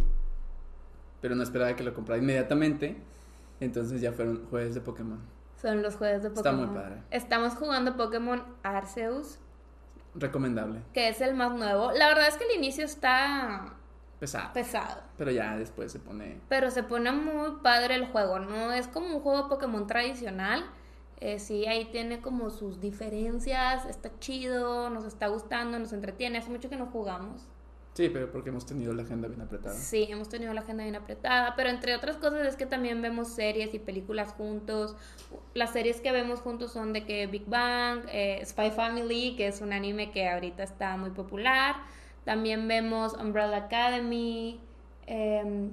[1.22, 2.96] Pero no esperaba que lo comprara inmediatamente.
[3.58, 5.35] Entonces ya fueron jueves de Pokémon.
[5.66, 6.60] Son los juegos de Pokémon.
[6.60, 7.02] Está muy padre.
[7.10, 9.40] Estamos jugando Pokémon Arceus.
[10.14, 10.80] Recomendable.
[10.92, 11.90] Que es el más nuevo.
[11.90, 13.74] La verdad es que el inicio está
[14.20, 14.52] pesado.
[14.52, 15.02] Pesado.
[15.18, 16.38] Pero ya después se pone.
[16.48, 18.70] Pero se pone muy padre el juego, ¿no?
[18.70, 20.64] Es como un juego Pokémon tradicional.
[21.18, 23.86] Eh, sí, ahí tiene como sus diferencias.
[23.86, 26.38] Está chido, nos está gustando, nos entretiene.
[26.38, 27.48] Hace mucho que no jugamos.
[27.96, 29.74] Sí, pero porque hemos tenido la agenda bien apretada.
[29.74, 33.28] Sí, hemos tenido la agenda bien apretada, pero entre otras cosas es que también vemos
[33.28, 34.94] series y películas juntos.
[35.54, 39.62] Las series que vemos juntos son de que Big Bang, eh, Spy Family, que es
[39.62, 41.76] un anime que ahorita está muy popular.
[42.26, 44.60] También vemos Umbrella Academy.
[45.06, 45.70] Eh,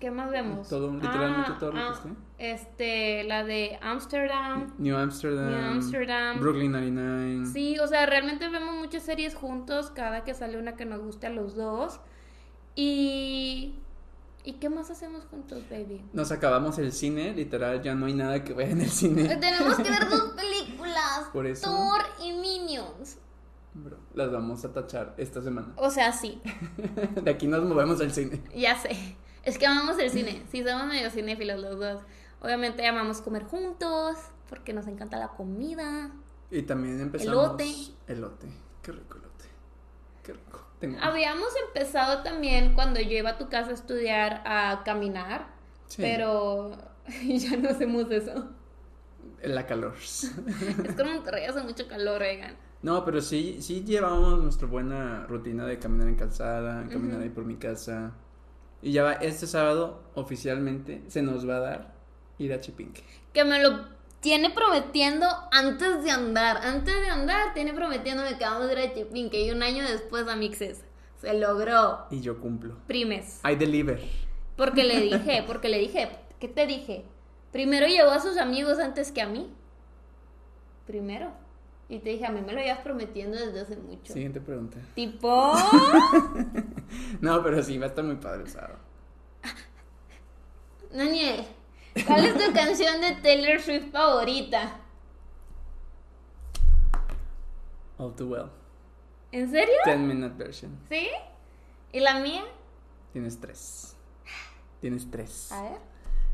[0.00, 0.66] ¿Qué más vemos?
[0.66, 4.72] Todo, literalmente ah, todo lo que ah, Este, la de Amsterdam.
[4.78, 5.50] New Amsterdam.
[5.50, 6.40] New Amsterdam.
[6.40, 7.46] Brooklyn 99.
[7.52, 11.26] Sí, o sea, realmente vemos muchas series juntos, cada que sale una que nos guste
[11.26, 12.00] a los dos.
[12.74, 13.74] Y...
[14.42, 16.02] ¿Y qué más hacemos juntos, baby?
[16.14, 19.36] Nos acabamos el cine, literal, ya no hay nada que ver en el cine.
[19.36, 21.28] Tenemos que ver dos películas.
[21.30, 21.70] Por eso.
[21.70, 23.18] Thor y Minions.
[23.74, 25.74] Bro, las vamos a tachar esta semana.
[25.76, 26.40] O sea, sí.
[27.22, 28.40] de aquí nos movemos al cine.
[28.54, 28.96] Ya sé.
[29.42, 30.42] Es que amamos el cine.
[30.50, 32.02] Sí, somos medio cinéfilos los dos.
[32.40, 34.16] Obviamente amamos comer juntos
[34.48, 36.10] porque nos encanta la comida.
[36.50, 37.32] Y también empezamos...
[37.32, 37.74] Elote.
[38.06, 38.48] Elote.
[38.82, 39.44] Qué rico elote.
[40.22, 40.66] Qué rico.
[41.02, 45.48] Habíamos empezado también cuando yo iba a tu casa a estudiar a caminar.
[45.96, 46.76] Pero
[47.26, 48.48] ya no hacemos eso.
[49.42, 49.94] La calor.
[50.00, 50.30] Es
[50.96, 52.56] que en Monterrey hace mucho calor, oigan.
[52.82, 57.44] No, pero sí, sí llevamos nuestra buena rutina de caminar en calzada, caminar ahí por
[57.44, 58.12] mi casa.
[58.82, 61.94] Y ya va, este sábado oficialmente se nos va a dar
[62.38, 63.02] ir a Chipinque.
[63.32, 63.86] Que me lo
[64.20, 66.58] tiene prometiendo antes de andar.
[66.58, 69.42] Antes de andar, tiene prometiéndome que vamos a ir a Chipinque.
[69.44, 70.84] Y un año después a Mixes.
[71.20, 72.06] Se logró.
[72.10, 72.76] Y yo cumplo.
[72.86, 73.40] Primes.
[73.44, 74.00] I deliver.
[74.56, 77.04] Porque le dije, porque le dije, ¿qué te dije?
[77.52, 79.52] Primero llevó a sus amigos antes que a mí.
[80.86, 81.32] Primero.
[81.90, 84.12] Y te dije, a mí me lo ibas prometiendo desde hace mucho.
[84.12, 84.78] Siguiente pregunta.
[84.94, 85.52] Tipo.
[87.20, 88.78] No, pero sí, va a estar muy padre el sábado.
[90.92, 91.44] Daniel,
[92.04, 94.76] ¿cuál es tu canción de Taylor Swift favorita?
[97.98, 98.50] All too well.
[99.30, 99.74] ¿En serio?
[99.84, 100.76] 10 minute version.
[100.88, 101.08] ¿Sí?
[101.92, 102.42] ¿Y la mía?
[103.12, 103.96] Tienes tres.
[104.80, 105.52] Tienes tres.
[105.52, 105.78] A ver.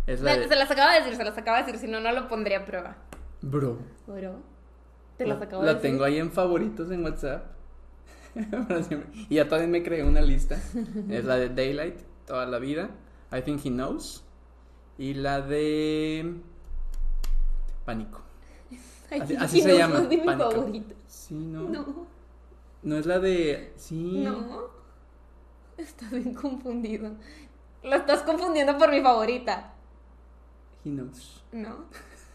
[0.06, 0.48] Es la Se, de...
[0.48, 2.60] se las acabo de decir, se las acabo de decir, si no, no lo pondría
[2.60, 2.96] a prueba.
[3.42, 3.78] Bro.
[4.06, 4.55] Bro.
[5.16, 7.44] Te las La- acabo de La tengo ahí en favoritos en WhatsApp.
[9.31, 10.57] Y ya también me creé una lista.
[11.09, 12.90] Es la de Daylight, toda la vida.
[13.33, 14.22] I think he knows.
[14.98, 16.35] Y la de
[17.85, 18.20] Pánico.
[19.40, 20.00] Así, se llama.
[20.00, 20.85] Es de.
[21.07, 21.62] Sí, no.
[21.68, 22.07] No,
[22.83, 23.72] No es la de.
[23.76, 24.22] Sí.
[24.24, 24.66] no.
[25.79, 27.12] Estás bien confundido.
[27.83, 29.72] Lo estás confundiendo por mi favorita.
[30.85, 31.44] He knows.
[31.52, 31.85] ¿No?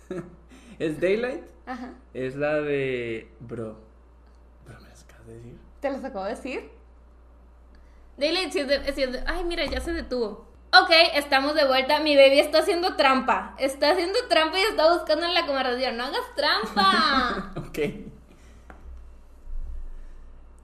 [0.80, 1.44] Es Daylight.
[1.66, 1.94] Ajá.
[2.14, 3.32] Es la de.
[3.40, 3.78] Bro.
[4.66, 5.58] Bro, me las acabas de decir.
[5.80, 6.70] ¿Te las acabo de decir?
[8.18, 10.48] Daylight, si es de, si es de- Ay, mira, ya se detuvo.
[10.74, 12.00] Ok, estamos de vuelta.
[12.00, 13.56] Mi baby está haciendo trampa.
[13.60, 15.98] Está haciendo trampa y está buscando en la conversación.
[15.98, 17.54] ¡No hagas trampa!
[17.68, 18.11] ok.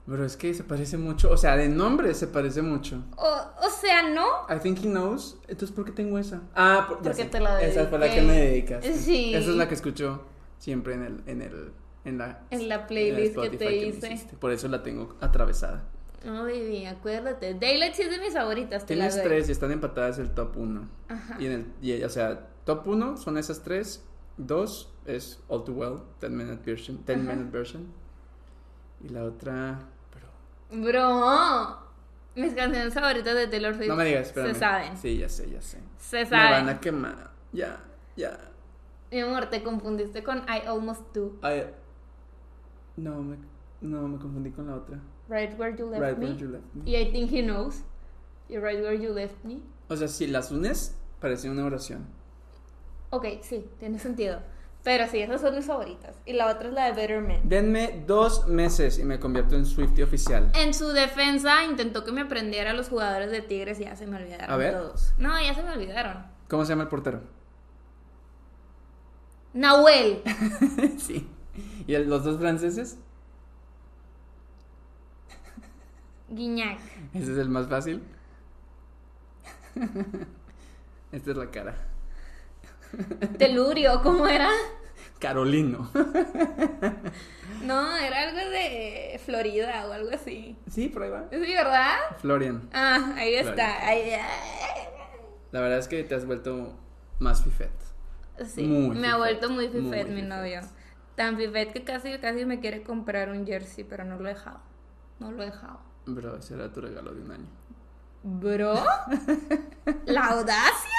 [0.07, 1.29] Bro, es que se parece mucho.
[1.29, 3.03] O sea, de nombre se parece mucho.
[3.17, 4.25] o, o sea, ¿no?
[4.49, 5.37] I think he knows.
[5.49, 6.41] Entonces, ¿por qué tengo esa?
[6.55, 8.21] Ah, por- Porque te la Esa fue la dediqué.
[8.21, 8.85] que me dedicas.
[8.85, 9.33] Sí.
[9.35, 10.23] Esa es la que escucho
[10.59, 11.71] siempre en el, en el,
[12.05, 14.27] en la, En la en playlist que te hice.
[14.39, 15.83] Por eso la tengo atravesada.
[16.25, 17.53] No, baby, acuérdate.
[17.53, 18.85] Daylight sí es de mis favoritas.
[18.85, 20.87] Te Tienes tres y están empatadas el top uno.
[21.09, 21.35] Ajá.
[21.39, 24.03] Y en el, y, o sea, top uno son esas tres.
[24.37, 27.03] Dos es All Too Well, 10 minute version.
[27.05, 27.33] 10 Ajá.
[27.33, 27.87] minute version.
[29.03, 29.79] Y la otra.
[30.71, 31.77] Bro,
[32.35, 34.53] mis canciones favoritas de Taylor Swift No me digas, espérame.
[34.53, 34.97] se saben.
[34.97, 35.79] Sí, ya sé, ya sé.
[35.97, 36.51] Se Me saben.
[36.65, 37.31] van a quemar.
[37.53, 37.79] Ya,
[38.15, 38.37] ya.
[39.11, 41.33] Mi amor, te confundiste con I Almost Do.
[41.41, 41.65] Ay,
[42.97, 43.37] no, me,
[43.81, 44.99] no, me confundí con la otra.
[45.29, 46.25] Right Where You Left Right Me.
[46.25, 46.89] where you left me.
[46.89, 47.83] Y I Think He Knows.
[48.49, 49.59] Y Right Where You Left Me.
[49.89, 52.05] O sea, si las unes, parece una oración.
[53.09, 54.41] Ok, sí, tiene sentido.
[54.87, 56.15] Pero sí, esas son mis favoritas.
[56.25, 57.41] Y la otra es la de Better Man.
[57.43, 60.49] Denme dos meses y me convierto en Swifty oficial.
[60.55, 64.15] En su defensa intentó que me aprendiera los jugadores de Tigres y ya se me
[64.15, 64.71] olvidaron A ver.
[64.75, 65.13] todos.
[65.17, 66.25] No, ya se me olvidaron.
[66.47, 67.19] ¿Cómo se llama el portero?
[69.51, 70.21] Nahuel.
[70.99, 71.29] sí.
[71.85, 72.97] ¿Y el- los dos franceses?
[76.29, 76.79] Guiñac.
[77.13, 78.01] Ese es el más fácil.
[81.11, 81.75] Esta es la cara.
[83.37, 84.49] Telurio, ¿cómo era?
[85.19, 85.89] Carolino.
[87.63, 90.55] No, era algo de Florida o algo así.
[90.69, 91.27] Sí, por ahí va.
[91.29, 91.97] ¿Sí, verdad?
[92.21, 92.69] Florian.
[92.71, 93.85] Ah, ahí está.
[93.85, 94.11] Ahí.
[95.51, 96.77] La verdad es que te has vuelto
[97.19, 97.71] más fifet.
[98.45, 100.61] Sí, Muy me ha vuelto muy muy fifet mi novio.
[101.15, 104.59] Tan fifet que casi, casi me quiere comprar un jersey, pero no lo he dejado.
[105.19, 105.79] No lo he dejado.
[106.05, 107.47] Bro, ese era tu regalo de un año.
[108.23, 108.75] Bro,
[110.05, 110.91] la audacia.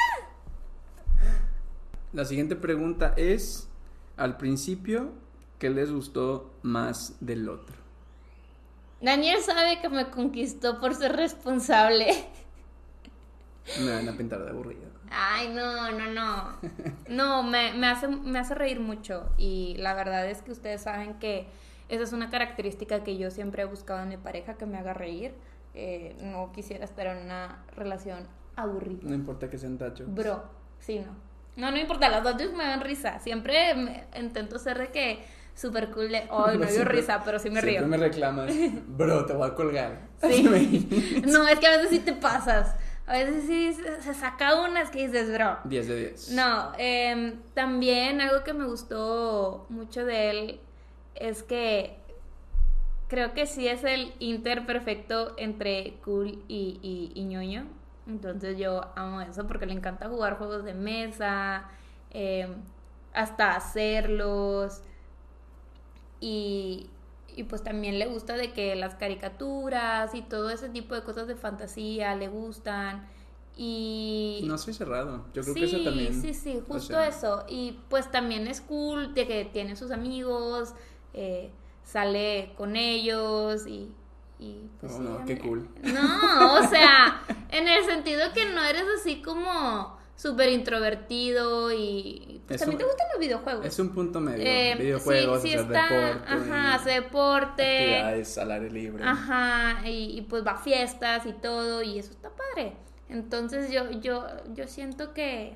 [2.13, 3.68] La siguiente pregunta es,
[4.19, 5.13] al principio,
[5.59, 7.77] ¿qué les gustó más del otro?
[9.01, 12.09] Daniel sabe que me conquistó por ser responsable.
[13.81, 14.89] Me van a pintar de aburrido.
[15.11, 16.59] Ay, no, no, no.
[17.09, 19.31] No, me, me hace, me hace reír mucho.
[19.39, 21.47] Y la verdad es que ustedes saben que
[21.89, 24.95] esa es una característica que yo siempre he buscado en mi pareja, que me haga
[24.95, 25.33] reír.
[25.75, 28.27] Eh, no quisiera estar en una relación
[28.57, 29.01] aburrida.
[29.03, 30.13] No importa que sean tachos.
[30.13, 30.43] Bro,
[30.81, 31.28] sí, no.
[31.59, 33.19] No, no importa, las dos me dan risa.
[33.21, 35.19] Siempre me- intento ser de que
[35.55, 37.89] súper cool de, ay, no dio Siempre- risa, pero sí me siempre río.
[37.89, 38.51] me reclamas,
[38.87, 39.99] bro, te voy a colgar.
[40.23, 41.23] Sí.
[41.27, 42.75] no, es que a veces sí te pasas.
[43.07, 45.59] A veces sí se, saca unas que dices, bro.
[45.65, 46.31] 10 de 10.
[46.33, 50.61] No, em, también algo que me gustó mucho de él
[51.15, 51.97] es que
[53.09, 57.67] creo que sí es el inter perfecto entre cool y, y, y ñoño.
[58.09, 61.69] Entonces yo amo eso porque le encanta jugar juegos de mesa,
[62.11, 62.55] em,
[63.13, 64.83] hasta hacerlos.
[66.21, 66.89] Y,
[67.37, 71.29] y pues también le gusta de que las caricaturas y todo ese tipo de cosas
[71.29, 73.07] de fantasía le gustan.
[73.57, 74.41] Y...
[74.45, 76.21] No soy cerrado, yo creo que eso también...
[76.21, 77.45] Sí, sí, justo eso.
[77.49, 80.75] Y pues también es cool de que tiene sus amigos,
[81.13, 81.51] eh,
[81.83, 83.91] sale con ellos y...
[84.39, 85.69] y pues, oh, no, qué cool.
[85.83, 92.59] No, o sea, en el sentido que no eres así como súper introvertido y pues,
[92.59, 93.65] también te gustan los videojuegos.
[93.65, 94.45] Es un punto medio.
[94.45, 95.79] Eh, videojuegos, sí, deporte.
[95.79, 97.97] Ajá, hace deporte.
[97.97, 99.05] Actividades al aire libre.
[99.05, 102.75] Ajá, y, pues va a fiestas y todo y eso está padre.
[103.09, 105.55] Entonces yo, yo, yo siento que,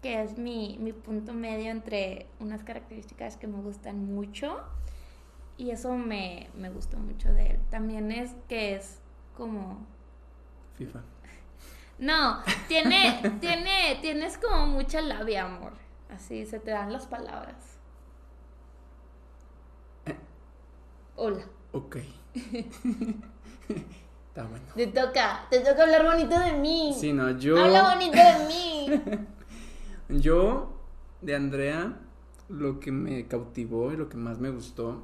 [0.00, 4.60] que es mi, mi punto medio entre unas características que me gustan mucho
[5.56, 7.58] y eso me, me gustó mucho de él.
[7.68, 9.00] También es que es
[9.36, 9.84] como...
[10.76, 11.00] FIFA.
[11.98, 15.72] No, tiene, tiene, tienes como mucha labia, amor.
[16.10, 17.78] Así se te dan las palabras.
[21.16, 21.44] Hola.
[21.72, 21.96] Ok.
[24.28, 24.66] Está bueno.
[24.74, 26.94] Te toca, te toca hablar bonito de mí.
[26.96, 27.58] Sí, no, yo.
[27.58, 29.02] Habla bonito de mí.
[30.20, 30.78] yo,
[31.20, 31.98] de Andrea,
[32.48, 35.02] lo que me cautivó y lo que más me gustó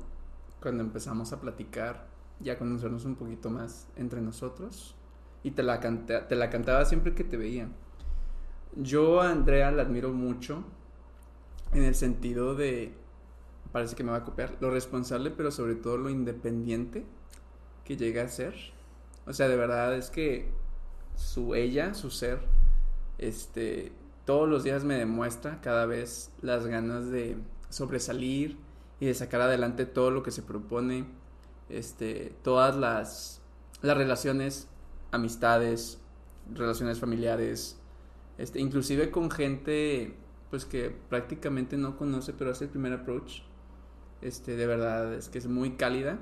[0.62, 2.06] cuando empezamos a platicar,
[2.40, 4.94] ya conocernos un poquito más entre nosotros,
[5.44, 7.68] y te la, te la cantaba siempre que te veía.
[8.74, 10.64] Yo a Andrea la admiro mucho
[11.72, 12.92] en el sentido de,
[13.70, 17.04] parece que me va a copiar, lo responsable, pero sobre todo lo independiente
[17.84, 18.54] que llega a ser.
[19.26, 20.50] O sea, de verdad es que
[21.14, 22.40] su ella, su ser,
[23.18, 23.92] este,
[24.24, 27.36] todos los días me demuestra cada vez las ganas de
[27.68, 28.56] sobresalir
[28.98, 31.04] y de sacar adelante todo lo que se propone,
[31.68, 33.42] este, todas las,
[33.82, 34.68] las relaciones
[35.14, 36.00] amistades,
[36.52, 37.78] relaciones familiares,
[38.38, 40.14] este, inclusive con gente
[40.50, 43.40] pues que prácticamente no conoce, pero hace el primer approach.
[44.22, 46.18] Este, de verdad es que es muy cálida.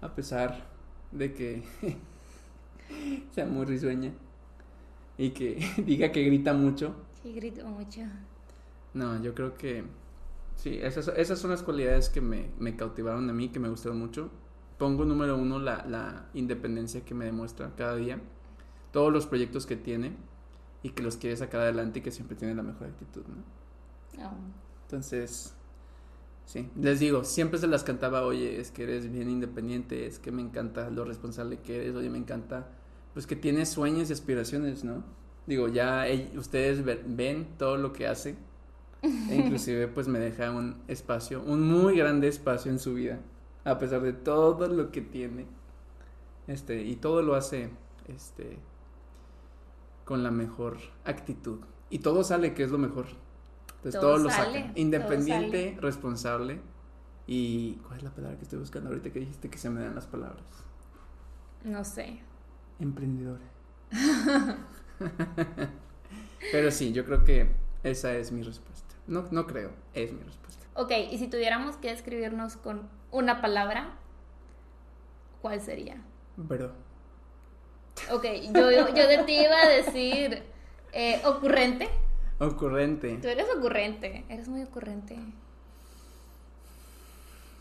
[0.00, 0.68] A pesar
[1.12, 1.62] de que
[3.32, 4.12] sea muy risueña
[5.16, 6.94] y que diga que grita mucho.
[7.22, 8.02] Sí, grito mucho.
[8.94, 9.84] No, yo creo que
[10.56, 13.98] sí, esas, esas son las cualidades que me, me cautivaron a mí, que me gustaron
[13.98, 14.30] mucho
[14.78, 18.20] pongo número uno la, la, independencia que me demuestra cada día,
[18.92, 20.12] todos los proyectos que tiene
[20.82, 24.24] y que los quiere sacar adelante y que siempre tiene la mejor actitud, ¿no?
[24.24, 24.32] Oh.
[24.84, 25.52] Entonces,
[26.46, 30.30] sí, les digo, siempre se las cantaba, oye, es que eres bien independiente, es que
[30.30, 32.68] me encanta lo responsable que eres, oye, me encanta,
[33.12, 35.02] pues que tienes sueños y aspiraciones, ¿no?
[35.46, 38.36] Digo, ya ustedes ven todo lo que hace,
[39.02, 43.18] e inclusive pues me deja un espacio, un muy grande espacio en su vida
[43.64, 45.46] a pesar de todo lo que tiene.
[46.46, 47.70] Este, y todo lo hace
[48.06, 48.58] este
[50.04, 51.58] con la mejor actitud.
[51.90, 53.06] Y todo sale, que es lo mejor.
[53.76, 54.72] Entonces todo, lo saca.
[54.74, 56.60] Independiente, responsable.
[57.26, 59.94] Y ¿cuál es la palabra que estoy buscando ahorita que dijiste que se me dan
[59.94, 60.46] las palabras?
[61.62, 62.20] No sé.
[62.80, 63.44] Emprendedora.
[66.52, 67.50] Pero sí, yo creo que
[67.82, 68.94] esa es mi respuesta.
[69.06, 70.57] No, no creo, es mi respuesta.
[70.78, 73.96] Ok, y si tuviéramos que escribirnos con una palabra,
[75.42, 76.00] ¿cuál sería?
[76.36, 76.70] Bro.
[78.12, 80.44] Ok, yo, yo de ti iba a decir
[80.92, 81.88] eh, ocurrente.
[82.38, 83.18] Ocurrente.
[83.20, 85.18] Tú eres ocurrente, eres muy ocurrente.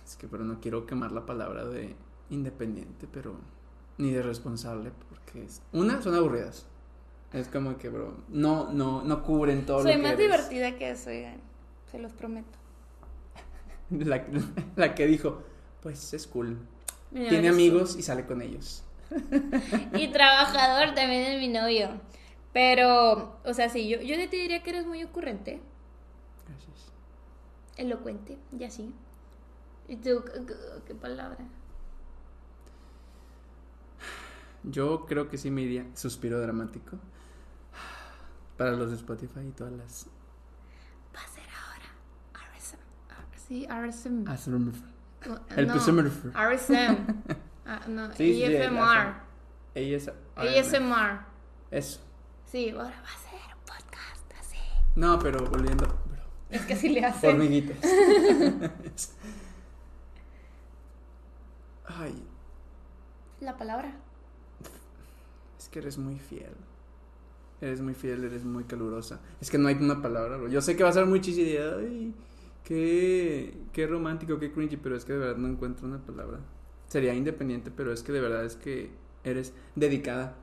[0.05, 1.95] Es que, pero no quiero quemar la palabra de
[2.29, 3.33] independiente, pero
[3.97, 5.63] ni de responsable, porque es.
[5.73, 6.67] Una, son aburridas.
[7.33, 10.91] Es como que, bro, no, no, no cubren todo Soy lo que más divertida que
[10.91, 12.66] eso, se los prometo.
[13.89, 14.25] La,
[14.75, 15.43] la que dijo,
[15.81, 16.57] pues es cool.
[17.11, 18.83] Tiene amigos y sale con ellos.
[19.93, 21.89] y trabajador también es mi novio.
[22.53, 25.61] Pero, o sea, sí, yo, yo te diría que eres muy ocurrente.
[26.47, 26.91] Gracias.
[27.77, 28.93] Elocuente, ya sí.
[29.87, 30.23] ¿Y tú
[30.85, 31.37] qué palabra?
[34.63, 36.97] Yo creo que sí me diría suspiro dramático.
[38.57, 40.07] Para los de Spotify y todas las
[43.47, 44.25] Sí, RSM.
[45.55, 45.73] El no,
[46.33, 46.97] RSM.
[47.69, 49.13] Ah, no, AFMR.
[49.75, 51.19] ASMR.
[51.69, 51.99] Eso.
[52.45, 54.57] Sí, ahora va a ser un podcast así.
[54.95, 55.85] No, pero volviendo.
[56.49, 57.31] es que así le hacen.
[57.31, 57.77] Hormiguitas.
[61.87, 62.23] Ay.
[63.41, 63.93] La palabra.
[65.59, 66.55] Es que eres muy fiel.
[67.59, 69.19] Eres muy fiel, eres muy calurosa.
[69.41, 72.13] Es que no hay una palabra, Yo sé que va a ser muy chis Ay
[72.67, 76.39] Qué, qué romántico, qué cringy, pero es que de verdad no encuentro una palabra.
[76.89, 78.91] Sería independiente, pero es que de verdad es que
[79.23, 80.35] eres dedicada.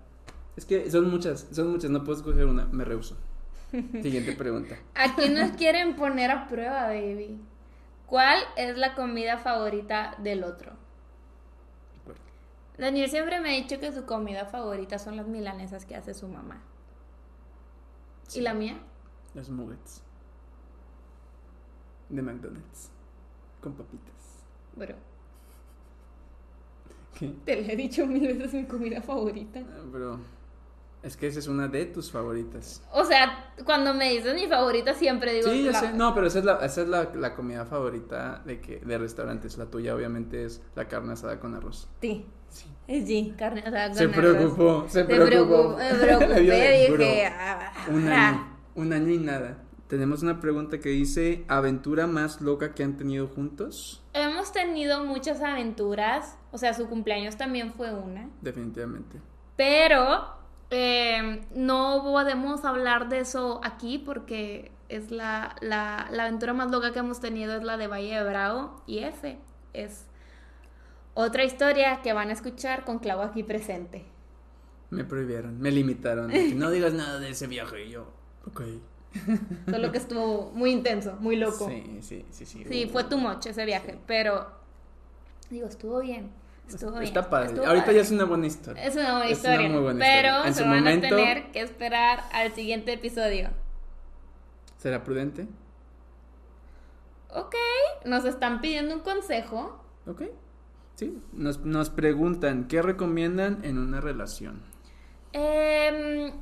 [0.57, 3.19] Es que son muchas, son muchas, no puedo escoger una, me rehuso.
[4.03, 4.79] Siguiente pregunta.
[4.95, 7.39] ¿A quién nos quieren poner a prueba, baby?
[8.07, 10.73] ¿Cuál es la comida favorita del otro?
[12.79, 16.27] Daniel siempre me ha dicho que su comida favorita son las milanesas que hace su
[16.27, 16.63] mamá.
[18.29, 18.39] Sí.
[18.39, 18.79] ¿Y la mía?
[19.35, 20.04] Los nuggets.
[22.09, 22.91] De McDonald's.
[23.61, 24.13] Con papitas.
[24.77, 24.95] Bro,
[27.19, 27.33] ¿Qué?
[27.45, 29.61] te lo he dicho mil veces mi comida favorita.
[29.61, 30.19] Ah, Pero
[31.03, 32.83] es que esa es una de tus favoritas.
[32.93, 35.93] O sea, cuando me dices mi favorita siempre digo Sí, ya la- sé.
[35.93, 39.57] No, pero esa es la, esa es la, la comida favorita de que de restaurantes.
[39.59, 41.89] La tuya obviamente es la carne asada con arroz.
[42.01, 42.67] Sí, Sí.
[42.87, 44.17] G, carne asada con Se arroz.
[44.17, 45.77] preocupó, se preocupó.
[45.77, 47.27] me Le preocupé, bro, dije...
[47.27, 48.29] ah, Un ah.
[48.29, 49.59] año, un año y nada.
[49.89, 54.03] Tenemos una pregunta que dice, ¿aventura más loca que han tenido juntos?
[54.15, 59.21] Hemos tenido muchas aventuras, o sea, su cumpleaños también fue una, Definitivamente.
[59.57, 60.27] pero
[60.71, 66.93] eh, no podemos hablar de eso aquí porque es la, la, la aventura más loca
[66.93, 69.39] que hemos tenido es la de Valle de Bravo y ese
[69.75, 70.07] es
[71.13, 74.07] otra historia que van a escuchar con Clau aquí presente.
[74.91, 76.33] Me prohibieron, me limitaron.
[76.59, 77.85] no digas nada de ese viaje.
[77.87, 78.07] Y yo,
[78.47, 78.63] ok.
[79.71, 81.69] Solo que estuvo muy intenso, muy loco.
[81.69, 82.65] Sí, sí, sí, sí.
[82.69, 84.47] Sí, fue too much ese viaje, pero
[85.51, 86.31] digo, estuvo bien.
[86.69, 87.05] Estuvo bien.
[87.05, 87.49] Está padre.
[87.49, 87.97] estuvo Ahorita padre.
[87.97, 88.83] ya es una buena historia.
[88.85, 90.47] Es una buena Es una historia, muy buena pero historia.
[90.49, 93.51] En se su van momento- a tener que esperar al siguiente episodio.
[94.79, 95.47] ¿Será prudente?
[97.31, 97.55] Ok,
[98.05, 99.81] nos están pidiendo un consejo.
[100.07, 100.23] Ok.
[100.95, 101.19] Sí.
[101.33, 104.63] Nos, nos preguntan, ¿qué recomiendan en una relación?
[105.33, 106.33] Em,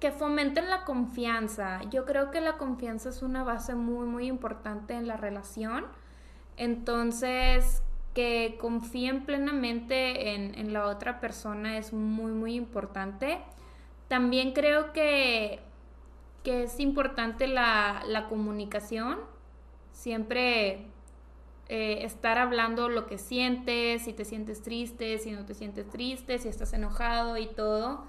[0.00, 1.82] que fomenten la confianza.
[1.90, 5.84] Yo creo que la confianza es una base muy, muy importante en la relación.
[6.56, 7.82] Entonces,
[8.14, 13.38] que confíen plenamente en, en la otra persona es muy, muy importante.
[14.08, 15.60] También creo que,
[16.42, 19.18] que es importante la, la comunicación.
[19.92, 20.86] Siempre
[21.68, 26.38] eh, estar hablando lo que sientes, si te sientes triste, si no te sientes triste,
[26.38, 28.04] si estás enojado y todo,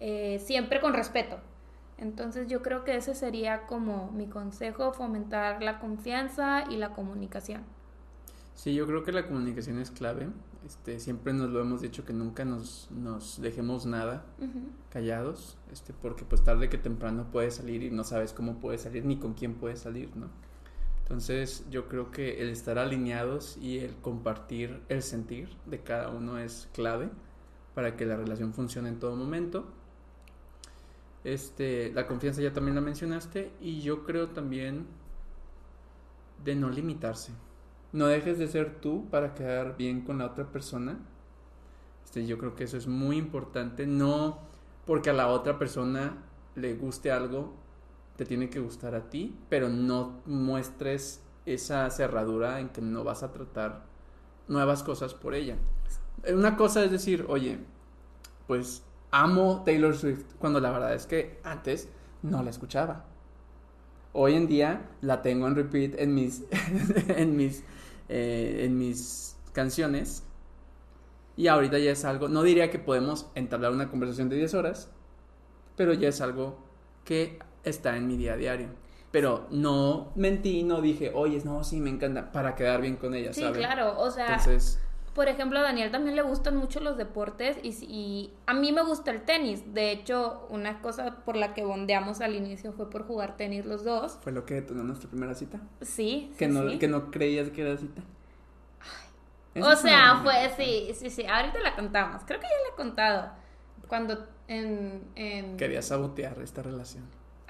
[0.00, 1.38] eh, siempre con respeto.
[1.98, 7.62] Entonces yo creo que ese sería como mi consejo, fomentar la confianza y la comunicación.
[8.54, 10.28] Sí, yo creo que la comunicación es clave.
[10.66, 14.70] Este, siempre nos lo hemos dicho que nunca nos, nos dejemos nada Ujú.
[14.90, 19.04] callados, este, porque pues tarde que temprano puede salir y no sabes cómo puede salir
[19.04, 20.28] ni con quién puede salir, ¿no?
[21.02, 26.38] Entonces yo creo que el estar alineados y el compartir el sentir de cada uno
[26.38, 27.10] es clave
[27.74, 29.72] para que la relación funcione en todo momento.
[31.26, 34.86] Este, la confianza ya también la mencionaste y yo creo también
[36.44, 37.32] de no limitarse.
[37.92, 41.00] No dejes de ser tú para quedar bien con la otra persona.
[42.04, 43.88] Este, yo creo que eso es muy importante.
[43.88, 44.38] No
[44.86, 46.16] porque a la otra persona
[46.54, 47.54] le guste algo,
[48.14, 53.24] te tiene que gustar a ti, pero no muestres esa cerradura en que no vas
[53.24, 53.84] a tratar
[54.46, 55.56] nuevas cosas por ella.
[56.32, 57.58] Una cosa es decir, oye,
[58.46, 58.85] pues
[59.22, 61.88] amo Taylor Swift, cuando la verdad es que antes
[62.22, 63.04] no la escuchaba.
[64.12, 66.44] Hoy en día la tengo en repeat en mis,
[67.08, 67.64] en mis,
[68.08, 70.22] eh, en mis canciones.
[71.36, 74.90] Y ahorita ya es algo, no diría que podemos entablar una conversación de 10 horas,
[75.76, 76.58] pero ya es algo
[77.04, 78.68] que está en mi día a diario.
[79.10, 83.32] Pero no mentí, no dije, oye, no, sí, me encanta, para quedar bien con ella,
[83.32, 83.60] Sí, ¿saben?
[83.60, 84.80] claro, o sea, Entonces,
[85.16, 89.10] por ejemplo, a Daniel también le gustan mucho los deportes y, a mí me gusta
[89.10, 89.72] el tenis.
[89.72, 93.82] De hecho, una cosa por la que bondeamos al inicio fue por jugar tenis los
[93.82, 94.18] dos.
[94.20, 95.58] fue lo que detonó nuestra primera cita.
[95.80, 96.78] Sí, Que sí, no, sí.
[96.78, 98.02] que no creías que era cita.
[99.54, 102.20] Esa O sea, fue, sí, sí, sí, ahorita la contamos.
[102.26, 103.30] Creo que ya la he contado.
[103.88, 105.02] Cuando en...
[105.14, 105.56] en...
[105.56, 107.04] Quería sabotear esta relación.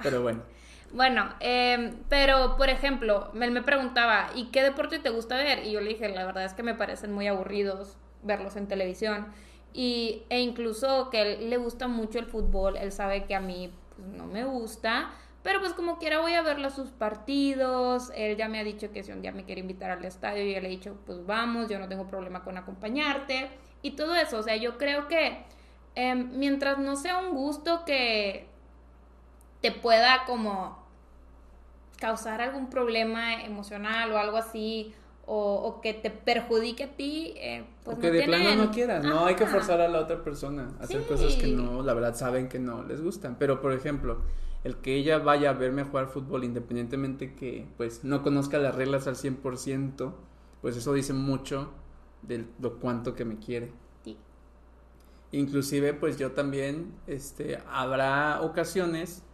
[0.04, 0.42] Pero bueno,
[0.92, 5.64] Bueno, eh, pero por ejemplo, él me preguntaba, ¿y qué deporte te gusta ver?
[5.66, 9.26] Y yo le dije, la verdad es que me parecen muy aburridos verlos en televisión.
[9.72, 13.40] Y, e incluso que a él le gusta mucho el fútbol, él sabe que a
[13.40, 15.10] mí pues, no me gusta,
[15.42, 18.10] pero pues como quiera voy a verlo sus partidos.
[18.16, 20.60] Él ya me ha dicho que si un día me quiere invitar al estadio, yo
[20.60, 23.50] le he dicho, pues vamos, yo no tengo problema con acompañarte.
[23.82, 25.44] Y todo eso, o sea, yo creo que
[25.94, 28.48] em, mientras no sea un gusto que
[29.60, 30.78] te pueda como
[31.98, 34.94] causar algún problema emocional o algo así,
[35.28, 38.64] o, o que te perjudique a ti, eh, pues o que no de tienen- plano
[38.66, 39.54] no quieras, no hay que Ajá.
[39.54, 41.08] forzar a la otra persona a hacer Sí.
[41.08, 43.36] cosas que no, la verdad saben que no les gustan.
[43.38, 44.18] Pero por ejemplo,
[44.62, 49.08] el que ella vaya a verme jugar fútbol independientemente que pues no conozca las reglas
[49.08, 50.14] al 100%,
[50.62, 51.72] pues eso dice mucho
[52.22, 53.72] de lo cuánto que me quiere.
[54.04, 54.16] Sí.
[55.32, 59.24] Inclusive, pues yo también, este, habrá ocasiones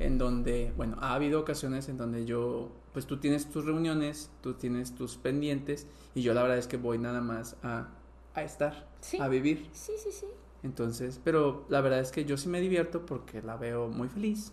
[0.00, 4.54] en donde, bueno, ha habido ocasiones en donde yo, pues tú tienes tus reuniones, tú
[4.54, 7.88] tienes tus pendientes y yo la verdad es que voy nada más a
[8.34, 9.18] a estar, Sí.
[9.20, 9.68] a vivir.
[9.72, 10.26] Sí, sí, sí.
[10.62, 14.52] Entonces, pero la verdad es que yo sí me divierto porque la veo muy feliz,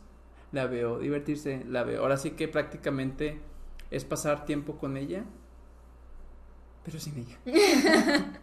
[0.51, 2.01] la veo divertirse, la veo.
[2.01, 3.39] Ahora sí que prácticamente
[3.91, 5.23] es pasar tiempo con ella,
[6.83, 7.37] pero sin ella.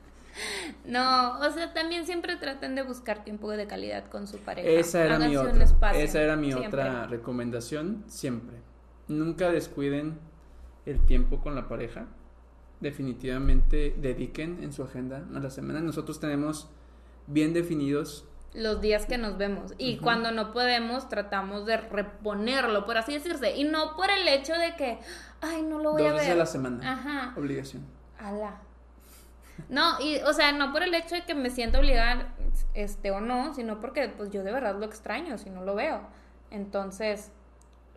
[0.85, 4.69] No, o sea, también siempre traten de buscar tiempo de calidad con su pareja.
[4.69, 5.65] Esa era mi Háganse otra.
[5.65, 6.69] espacio, Esa era mi siempre.
[6.69, 8.57] otra recomendación siempre.
[9.09, 10.19] Nunca descuiden
[10.87, 12.07] el tiempo con la pareja.
[12.81, 15.81] Definitivamente dediquen en su agenda a la semana.
[15.81, 16.69] Nosotros tenemos
[17.27, 19.73] bien definidos Los días que nos vemos.
[19.79, 23.57] Y cuando no podemos, tratamos de reponerlo, por así decirse.
[23.57, 24.99] Y no por el hecho de que,
[25.41, 26.37] ay, no lo voy dos a veces ver.
[26.37, 26.93] a la semana.
[26.93, 27.35] Ajá.
[27.39, 27.83] Obligación.
[28.19, 28.61] Ala.
[29.69, 32.35] No, y, o sea, no por el hecho de que me sienta obligada,
[32.75, 36.01] este, o no, sino porque, pues, yo de verdad lo extraño si no lo veo.
[36.51, 37.31] Entonces,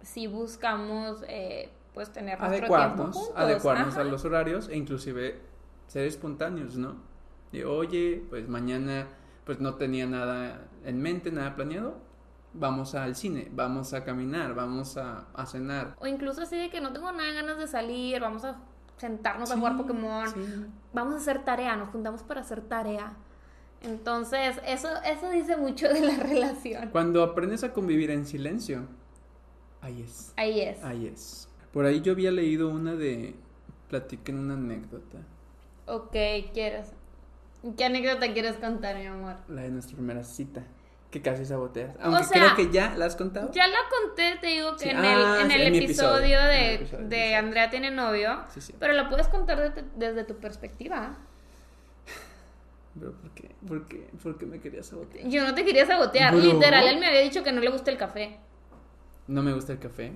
[0.01, 3.33] si buscamos, eh, pues, tener nuestro tiempo Adecuarnos, juntos.
[3.35, 5.39] adecuarnos a los horarios e inclusive
[5.87, 6.95] ser espontáneos, ¿no?
[7.51, 9.07] De, oye, pues mañana
[9.45, 11.97] pues no tenía nada en mente, nada planeado.
[12.53, 15.95] Vamos al cine, vamos a caminar, vamos a, a cenar.
[15.99, 18.55] O incluso así de que no tengo nada ganas de salir, vamos a
[18.97, 20.65] sentarnos a jugar Pokémon, sí.
[20.93, 23.13] vamos a hacer tarea, nos juntamos para hacer tarea.
[23.81, 26.89] Entonces, eso, eso dice mucho de la relación.
[26.89, 28.87] Cuando aprendes a convivir en silencio,
[29.81, 30.83] ahí es, Ahí es.
[30.83, 31.47] ahí es.
[31.71, 33.35] Por ahí yo había leído una de,
[33.89, 35.19] platiquen una anécdota,
[35.87, 36.15] Ok,
[36.53, 36.93] ¿quieres?
[37.77, 39.35] ¿Qué anécdota quieres contar, mi amor?
[39.47, 40.63] la de nuestra primera cita,
[41.15, 41.95] que casi saboteas.
[42.01, 43.49] Aunque sea, creo que ya la has contado.
[43.53, 46.41] Ya la conté, te digo que Sí, en ah, el, sí, el en episodio, episodio,
[46.41, 47.33] de, el episodio, de sí.
[47.33, 48.75] Andrea tiene novio, Sí, sí.
[48.77, 51.17] pero la puedes contar de- desde tu perspectiva.
[52.99, 53.49] Pero ¿por qué?
[53.67, 54.07] ¿Por qué?
[54.21, 55.27] ¿Por qué me querías sabotear?
[55.29, 56.43] Yo no te quería sabotear, Bro.
[56.43, 58.37] literal, él me había dicho que no le gusta el café.
[59.27, 60.13] No me gusta el café.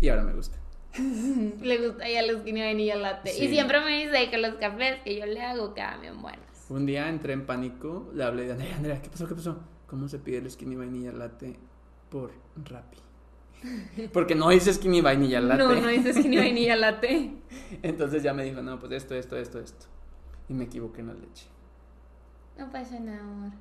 [0.00, 0.58] Y ahora me gusta.
[1.60, 3.30] Le gusta ya los skinny vainilla latte.
[3.36, 6.44] Y siempre me dice que los cafés que yo le hago quedan bien buenos.
[6.68, 9.26] Un día entré en pánico, le hablé de Andrea, Andrea, ¿qué pasó?
[9.26, 9.58] ¿Qué pasó?
[9.94, 11.54] ¿Cómo se pide el skinny vainilla latte
[12.10, 12.32] por
[12.64, 12.98] Rappi?
[14.12, 15.62] Porque no dice skinny vainilla latte.
[15.62, 17.30] No, no dice skinny vainilla latte.
[17.80, 19.86] Entonces ya me dijo, no, pues esto, esto, esto, esto.
[20.48, 21.46] Y me equivoqué en la leche.
[22.58, 23.52] No pasa nada, amor.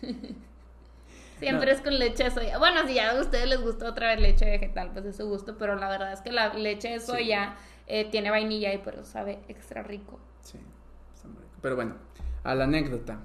[0.00, 0.14] F.
[1.40, 1.72] Siempre No.
[1.72, 2.58] es con leche de soya.
[2.58, 5.58] Bueno, si ya a ustedes les gusta otra vez leche vegetal, pues es su gusto,
[5.58, 7.06] pero la verdad es que la leche de Sí.
[7.06, 7.56] soya
[7.88, 10.20] eh, tiene vainilla y por eso sabe extra rico.
[10.40, 10.58] Sí,
[11.16, 11.56] está muy rico.
[11.62, 11.96] Pero bueno,
[12.44, 13.18] a la anécdota.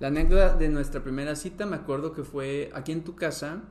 [0.00, 3.62] La anécdota de nuestra primera cita, me acuerdo que fue aquí en tu casa.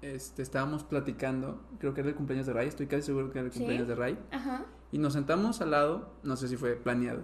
[0.00, 3.46] Este, estábamos platicando, creo que era el cumpleaños de Ray, estoy casi seguro que era
[3.46, 3.58] el ¿Sí?
[3.58, 4.18] cumpleaños de Ray.
[4.30, 4.64] Ajá.
[4.90, 7.22] Y nos sentamos al lado, no sé si fue planeado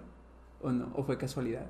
[0.60, 1.66] o no, o fue casualidad.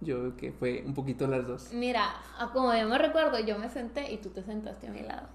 [0.00, 1.72] Yo creo que fue un poquito las dos.
[1.74, 5.02] Mira, a como yo me recuerdo, yo me senté y tú te sentaste a mi
[5.02, 5.28] lado.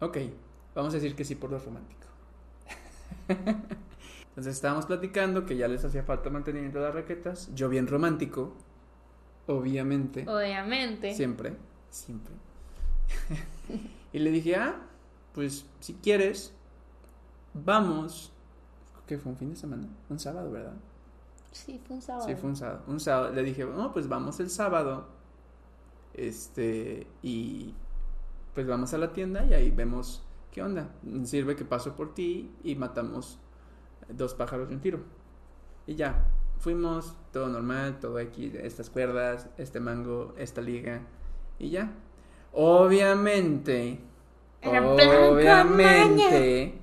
[0.00, 0.18] Ok,
[0.74, 2.06] vamos a decir que sí por lo romántico.
[3.28, 7.50] Entonces estábamos platicando que ya les hacía falta mantenimiento de las raquetas.
[7.54, 8.52] Yo bien romántico,
[9.46, 10.28] obviamente.
[10.28, 11.14] Obviamente.
[11.14, 11.56] Siempre,
[11.90, 12.34] siempre.
[14.12, 14.76] y le dije, ah,
[15.32, 16.54] pues si quieres,
[17.54, 18.32] vamos.
[19.06, 19.88] que fue un fin de semana?
[20.08, 20.74] Un sábado, ¿verdad?
[21.52, 22.26] Sí, fue un sábado.
[22.26, 22.82] Sí, fue un sábado.
[22.86, 23.32] Un sábado.
[23.32, 25.08] Le dije, no, pues vamos el sábado.
[26.12, 27.74] Este, y
[28.54, 30.90] pues vamos a la tienda y ahí vemos qué onda.
[31.24, 33.38] Sirve que paso por ti y matamos
[34.08, 35.00] dos pájaros de un tiro.
[35.86, 36.26] Y ya,
[36.58, 41.02] fuimos, todo normal, todo aquí, estas cuerdas, este mango, esta liga,
[41.58, 41.92] y ya.
[42.52, 44.00] Obviamente,
[44.62, 46.78] Era obviamente,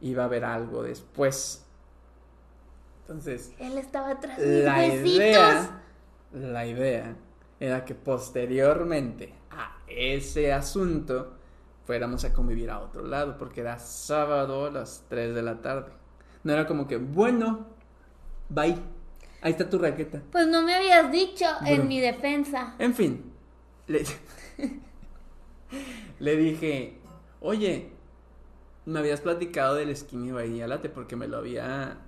[0.00, 1.64] iba a haber algo después.
[3.02, 5.14] Entonces, Él estaba tras mis la huesitos.
[5.14, 5.82] idea,
[6.32, 7.16] la idea
[7.60, 11.32] era que posteriormente a ese asunto
[11.84, 15.92] fuéramos a convivir a otro lado, porque era sábado a las 3 de la tarde.
[16.42, 17.66] No era como que, bueno,
[18.48, 18.76] bye,
[19.42, 20.22] ahí está tu raqueta.
[20.32, 21.68] Pues no me habías dicho Bro.
[21.68, 22.74] en mi defensa.
[22.78, 23.32] En fin,
[23.86, 24.04] le,
[26.18, 26.98] le dije,
[27.40, 27.90] oye,
[28.86, 31.98] me habías platicado del skinny vainilla latte porque me lo había,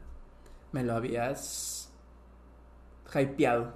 [0.72, 1.93] me lo habías
[3.14, 3.74] hypeado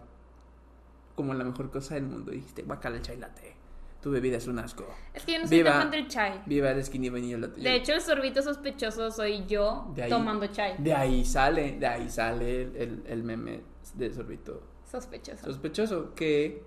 [1.15, 2.31] como la mejor cosa del mundo.
[2.31, 3.55] Dijiste, guacala el chai latte,
[4.03, 4.85] tu bebida es un asco.
[5.15, 5.71] Es que yo no soy Viva.
[5.71, 6.43] tan fan del chai.
[6.47, 7.61] Viva el skinny vainilla latte.
[7.61, 10.75] De hecho, el sorbito sospechoso soy yo ahí- tomando chai.
[10.79, 13.63] de ahí sale, de ahí sale el, el- el meme
[13.95, 15.45] de sorbito Sospechoso.
[15.47, 16.63] sospechoso que,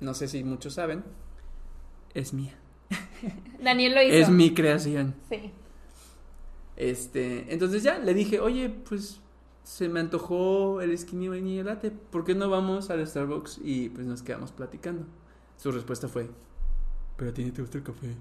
[0.00, 1.04] no sé si muchos saben,
[2.14, 2.54] es mía.
[3.62, 4.14] Daniel lo hizo.
[4.14, 5.14] Es mi creación.
[5.28, 5.52] Sí.
[6.76, 9.20] Este, entonces ya le dije, oye, pues
[9.64, 14.06] se me antojó el skinny vainilla latte, ¿por qué no vamos al Starbucks y pues
[14.06, 15.04] nos quedamos platicando?
[15.56, 16.30] Su respuesta fue,
[17.20, 18.16] pero a ti no te gusta el café.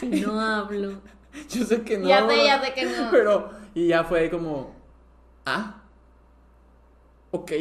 [0.00, 0.92] Si no hablo.
[1.50, 2.08] Yo sé que no.
[2.08, 3.10] Ya sé, ya sé que no.
[3.10, 4.74] Pero, y ya fue como,
[5.44, 5.82] ah,
[7.32, 7.52] ok.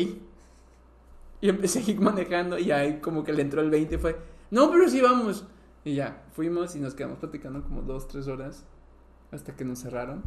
[1.41, 4.17] Y empecé a ir manejando y ahí como que le entró el 20 y fue,
[4.51, 5.43] no, pero sí vamos.
[5.83, 8.63] Y ya, fuimos y nos quedamos platicando como dos, tres horas
[9.33, 10.23] hasta que nos cerraron.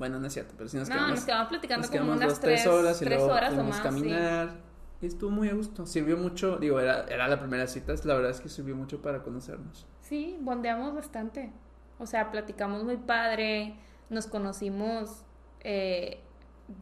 [0.00, 1.14] Bueno, no es cierto, pero sí nos No, quedamos.
[1.18, 3.54] nos quedamos platicando nos como quedamos unas dos, tres tres, horas y tres luego horas
[3.56, 3.80] o más.
[3.80, 4.63] caminar.
[5.04, 5.84] Y estuvo muy a gusto.
[5.84, 9.22] Sirvió mucho, digo, era, era la primera cita, la verdad es que sirvió mucho para
[9.22, 9.86] conocernos.
[10.00, 10.32] Sí.
[10.32, 11.52] sí, bondeamos bastante.
[11.98, 13.76] O sea, platicamos muy padre,
[14.08, 15.22] nos conocimos
[15.60, 16.20] eh,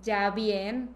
[0.04, 0.90] ya bien.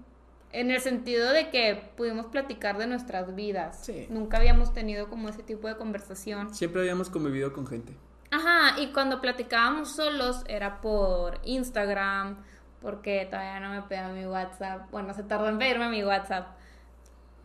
[0.53, 3.85] En el sentido de que pudimos platicar de nuestras vidas.
[3.85, 4.07] Sí.
[4.09, 6.55] Nunca habíamos tenido como ese tipo de conversación.
[6.55, 7.97] Siempre habíamos convivido con gente.
[8.31, 12.37] Ajá, y cuando platicábamos solos era por Instagram,
[12.81, 14.89] porque todavía no me pedía mi WhatsApp.
[14.93, 16.56] Bueno, se tardó en pedirme mi WhatsApp.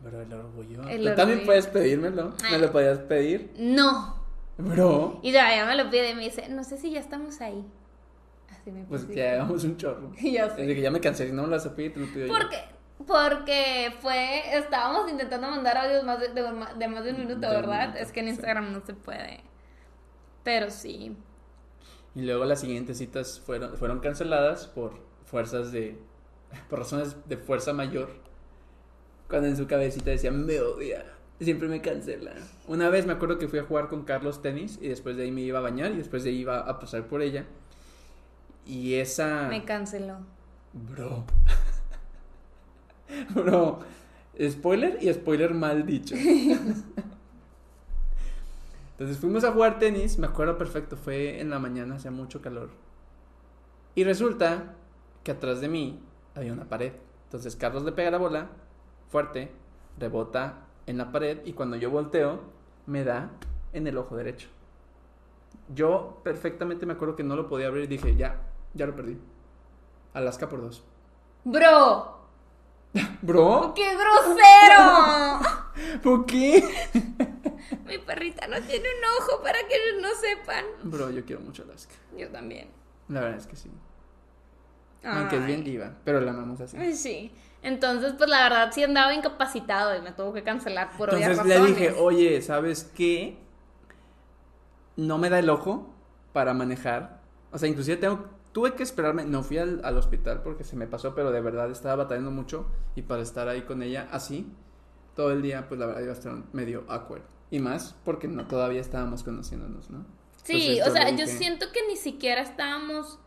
[0.02, 0.82] Bro, el orgullo.
[0.88, 2.34] El Tú también puedes pedírmelo.
[2.50, 2.58] ¿Me Ah.
[2.58, 3.52] lo podías pedir?
[3.58, 4.20] No.
[4.58, 5.20] Bro.
[5.22, 7.64] Y todavía me lo pide y me dice, no sé si ya estamos ahí.
[8.50, 10.12] Así me Pues que hagamos un chorro.
[10.22, 10.60] Ya sé.
[10.62, 12.26] Desde que ya me cansé, si no me lo vas a pedir, te lo pido
[12.26, 12.32] yo.
[12.32, 12.58] Porque,
[13.06, 16.42] porque fue, estábamos intentando mandar audios más de, de-
[16.78, 17.80] de más de un minuto, De un ¿verdad?
[17.88, 18.30] minuto, es que en sí.
[18.32, 19.40] Instagram no se puede.
[20.44, 21.16] Pero sí.
[22.14, 24.92] Y luego las siguientes citas fueron, fueron canceladas por
[25.24, 25.98] fuerzas de.
[26.68, 28.10] por razones de fuerza mayor.
[29.32, 31.06] Cuando en su cabecita decía, me odia.
[31.40, 32.34] Siempre me cancela.
[32.68, 35.30] Una vez me acuerdo que fui a jugar con Carlos tenis y después de ahí
[35.30, 37.46] me iba a bañar y después de ahí iba a pasar por ella.
[38.66, 39.48] Y esa.
[39.48, 40.18] Me canceló.
[40.74, 41.24] Bro.
[43.34, 43.78] Bro.
[44.50, 46.14] Spoiler y spoiler mal dicho.
[48.90, 52.68] Entonces fuimos a jugar tenis, me acuerdo perfecto, fue en la mañana, hacía mucho calor.
[53.94, 54.74] Y resulta
[55.24, 56.00] que atrás de mí
[56.34, 56.92] había una pared.
[57.24, 58.50] Entonces Carlos le pega la bola
[59.12, 59.50] fuerte,
[59.98, 62.40] rebota en la pared y cuando yo volteo
[62.86, 63.30] me da
[63.74, 64.48] en el ojo derecho.
[65.74, 68.40] Yo perfectamente me acuerdo que no lo podía abrir y dije, ya,
[68.72, 69.18] ya lo perdí.
[70.14, 70.82] Alaska por dos.
[71.44, 72.20] ¡Bro!
[73.22, 75.40] Bro, ¡Qué grosero!
[76.02, 76.64] ¿por qué?
[77.86, 80.64] Mi perrita no tiene un ojo para que no sepan.
[80.84, 81.94] Bro, yo quiero mucho Alaska.
[82.16, 82.68] Yo también.
[83.08, 83.70] La verdad es que sí.
[85.04, 86.76] Aunque es bien diva, pero la amamos así.
[86.76, 87.32] Ay, Sí.
[87.62, 91.60] Entonces, pues la verdad sí andaba incapacitado y me tuvo que cancelar por obvias Entonces
[91.60, 93.38] le dije, oye, ¿sabes qué?
[94.96, 95.94] No me da el ojo
[96.32, 97.20] para manejar.
[97.52, 99.24] O sea, inclusive tengo, tuve que esperarme.
[99.24, 102.66] No fui al, al hospital porque se me pasó, pero de verdad estaba batallando mucho.
[102.96, 104.52] Y para estar ahí con ella así,
[105.14, 107.22] todo el día, pues la verdad iba a estar medio awkward.
[107.50, 110.04] Y más porque no todavía estábamos conociéndonos, ¿no?
[110.42, 113.20] Sí, Entonces, o sea, yo siento que ni siquiera estábamos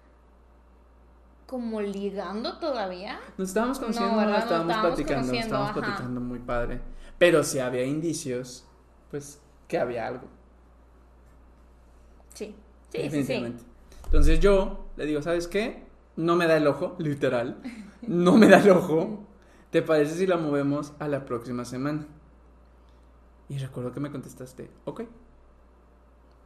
[1.45, 3.19] como ligando todavía.
[3.37, 5.79] Nos estábamos conociendo, No, estábamos estábamos platicando, conociendo, estábamos ajá.
[5.81, 6.81] platicando muy padre.
[7.17, 8.65] Pero si había indicios,
[9.11, 10.27] pues que había algo.
[12.33, 12.53] Sí, sí,
[12.91, 13.03] sí, sí.
[13.03, 13.63] definitivamente.
[14.05, 15.85] Entonces yo le digo, ¿sabes qué?
[16.15, 17.61] No me da el ojo, literal.
[18.07, 19.25] No me da el ojo.
[19.71, 22.05] ¿Te parece si la movemos a la próxima semana?
[23.49, 25.01] Y recuerdo que me contestaste, ok.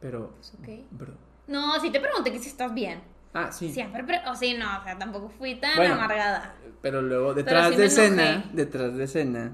[0.00, 0.68] Pero, Pues, ok.
[0.90, 1.12] bro.
[1.48, 3.02] No, sí te pregunté que si estás bien.
[3.34, 3.68] Ah, sí.
[3.72, 5.94] Siempre, pre- o sí, no, o sea, tampoco fui tan Bueno.
[5.94, 6.54] amargada.
[6.82, 9.52] Pero luego, detrás sí de escena, detrás de escena,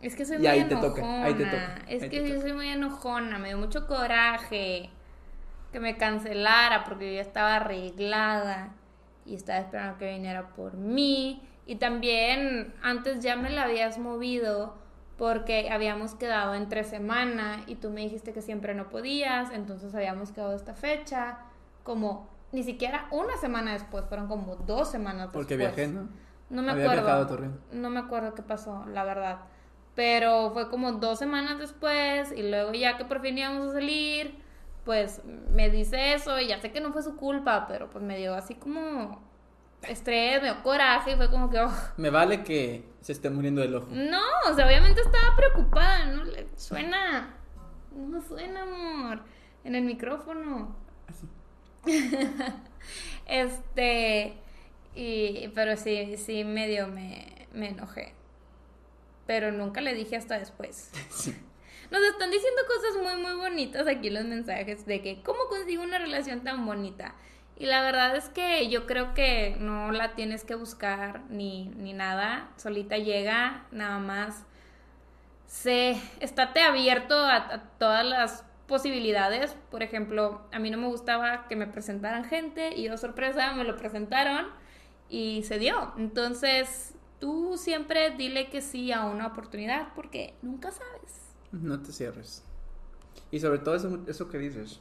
[0.00, 0.88] Es que soy Y muy ahí te enojona.
[0.88, 2.42] toca, ahí te toca, Es ahí que te yo toca.
[2.42, 4.90] soy muy enojona, me dio mucho coraje
[5.72, 8.74] que me cancelara porque yo ya estaba arreglada
[9.26, 11.42] y estaba esperando que viniera por mí.
[11.66, 14.76] Y también antes ya me la habías movido
[15.18, 20.32] porque habíamos quedado entre semana y tú me dijiste que siempre no podías, entonces habíamos
[20.32, 21.38] quedado esta fecha
[21.84, 25.76] como ni siquiera una semana después, fueron como dos semanas porque después.
[25.76, 26.08] viajé, ¿no?
[26.50, 27.02] No me Había acuerdo.
[27.04, 27.60] viajado a Torreón.
[27.72, 29.38] No me acuerdo qué pasó, la verdad.
[29.94, 34.38] Pero fue como dos semanas después y luego ya que por fin íbamos a salir,
[34.84, 38.16] pues me dice eso y ya sé que no fue su culpa, pero pues me
[38.18, 39.22] dio así como
[39.82, 43.60] estrés, me dio coraje y fue como que, oh, Me vale que se esté muriendo
[43.62, 43.88] del ojo.
[43.90, 44.20] no,
[44.50, 47.34] o sea, obviamente estaba preocupada, no le suena,
[47.94, 49.20] no suena, amor,
[49.64, 50.74] en el micrófono.
[51.08, 51.26] Así.
[53.26, 54.34] Este,
[54.94, 58.12] y, pero sí, sí, medio me, me enojé.
[59.26, 60.90] Pero nunca le dije hasta después.
[61.10, 61.34] Sí.
[61.90, 65.98] Nos están diciendo cosas muy, muy bonitas aquí los mensajes de que cómo consigo una
[65.98, 67.14] relación tan bonita.
[67.56, 71.92] Y la verdad es que yo creo que no la tienes que buscar ni, ni
[71.92, 72.48] nada.
[72.56, 74.44] Solita llega, nada más.
[75.46, 79.56] Sé, estate abierto a, a todas las posibilidades.
[79.70, 83.64] Por ejemplo, a mí no me gustaba que me presentaran gente y, oh sorpresa, me
[83.64, 84.46] lo presentaron
[85.08, 85.92] y se dio.
[85.96, 91.34] Entonces, tú siempre dile que sí a una oportunidad porque nunca sabes.
[91.52, 92.44] No te cierres.
[93.30, 94.80] Y sobre todo eso, eso que dices,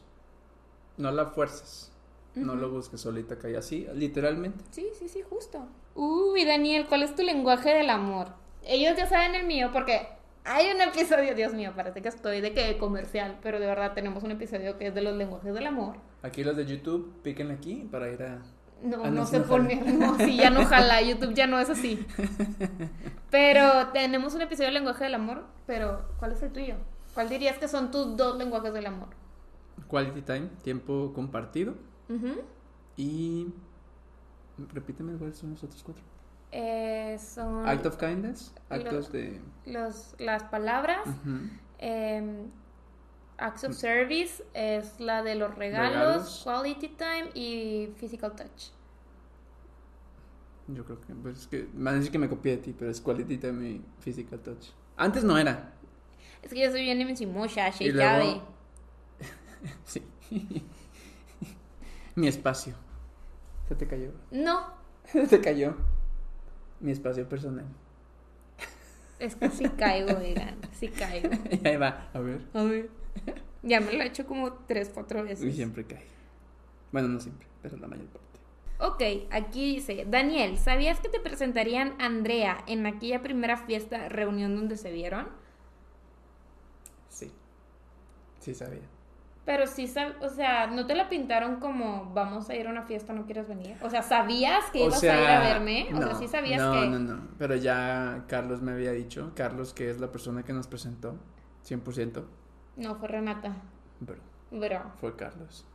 [0.97, 1.91] no la fuerzas.
[2.35, 4.63] No lo busques solita cae así, literalmente.
[4.71, 5.67] Sí, sí, sí, justo.
[5.93, 8.29] Uy, Daniel, ¿cuál es tu lenguaje del amor?
[8.63, 10.07] Ellos ya saben el mío porque
[10.45, 14.23] hay un episodio, Dios mío, parece que estoy de que comercial, pero de verdad tenemos
[14.23, 15.97] un episodio que es de los lenguajes del amor.
[16.21, 18.39] Aquí los de YouTube, piquen aquí para ir a...
[18.81, 22.05] No, Ah, no, se pone, no, sí, ya no jala, YouTube ya no es así.
[23.31, 26.75] Pero tenemos un episodio de lenguaje del amor, pero ¿cuál es el tuyo?
[27.13, 29.07] ¿Cuál dirías que son tus dos lenguajes del amor?
[29.87, 31.75] Quality time, tiempo compartido.
[32.97, 33.47] Y...
[34.71, 36.03] Repíteme cuáles son los otros cuatro.
[36.55, 39.41] Eh, son Act of kindness, actos de...
[39.65, 40.99] los, las palabras.
[41.07, 41.49] Ujú.
[41.79, 42.51] Em,
[43.37, 46.41] acts of service es la de los regalos, Regalos.
[46.43, 48.69] quality time y physical touch.
[50.67, 52.75] Yo creo que, pues es que, me van a decir que me copié de ti,
[52.77, 54.67] pero es quality time y physical touch.
[54.95, 55.73] Antes no era.
[56.43, 56.99] Es que yo soy bien
[57.33, 58.43] mucha, Y luego-
[59.85, 60.03] Sí.
[62.13, 62.75] Mi espacio.
[63.67, 64.11] Se te cayó.
[64.29, 64.67] No,
[65.05, 65.75] Se te cayó.
[66.83, 67.65] Mi espacio personal.
[69.17, 71.29] es que sí caigo, digan, sí caigo.
[71.51, 72.09] Y ahí va.
[72.13, 72.41] A ver.
[72.53, 72.89] A ver.
[73.63, 75.55] Ya me lo he hecho como tres, cuatro Y veces.
[75.55, 76.03] siempre cae.
[76.91, 78.23] Bueno, no siempre, pero la mayor parte.
[78.79, 84.75] Ok, aquí dice, Daniel, ¿sabías que te presentarían Andrea en aquella primera fiesta, reunión donde
[84.77, 85.29] se vieron?
[87.09, 87.31] Sí.
[88.41, 88.81] Sí sabía.
[89.45, 89.91] Pero sí,
[90.21, 93.47] o sea, no te la pintaron como vamos a ir a una fiesta, no quieres
[93.49, 93.75] venir.
[93.81, 95.87] O sea, ¿sabías que ibas a ir a verme?
[95.93, 96.87] O sea, no, sí sabías no, que...
[96.87, 100.67] No, no, Pero ya Carlos me había dicho, Carlos que es la persona que nos
[100.67, 101.17] presentó,
[101.67, 102.23] 100%,
[102.77, 103.53] No, fue Renata.
[104.05, 104.19] pero
[104.51, 104.91] Bro.
[105.01, 105.65] fue Carlos.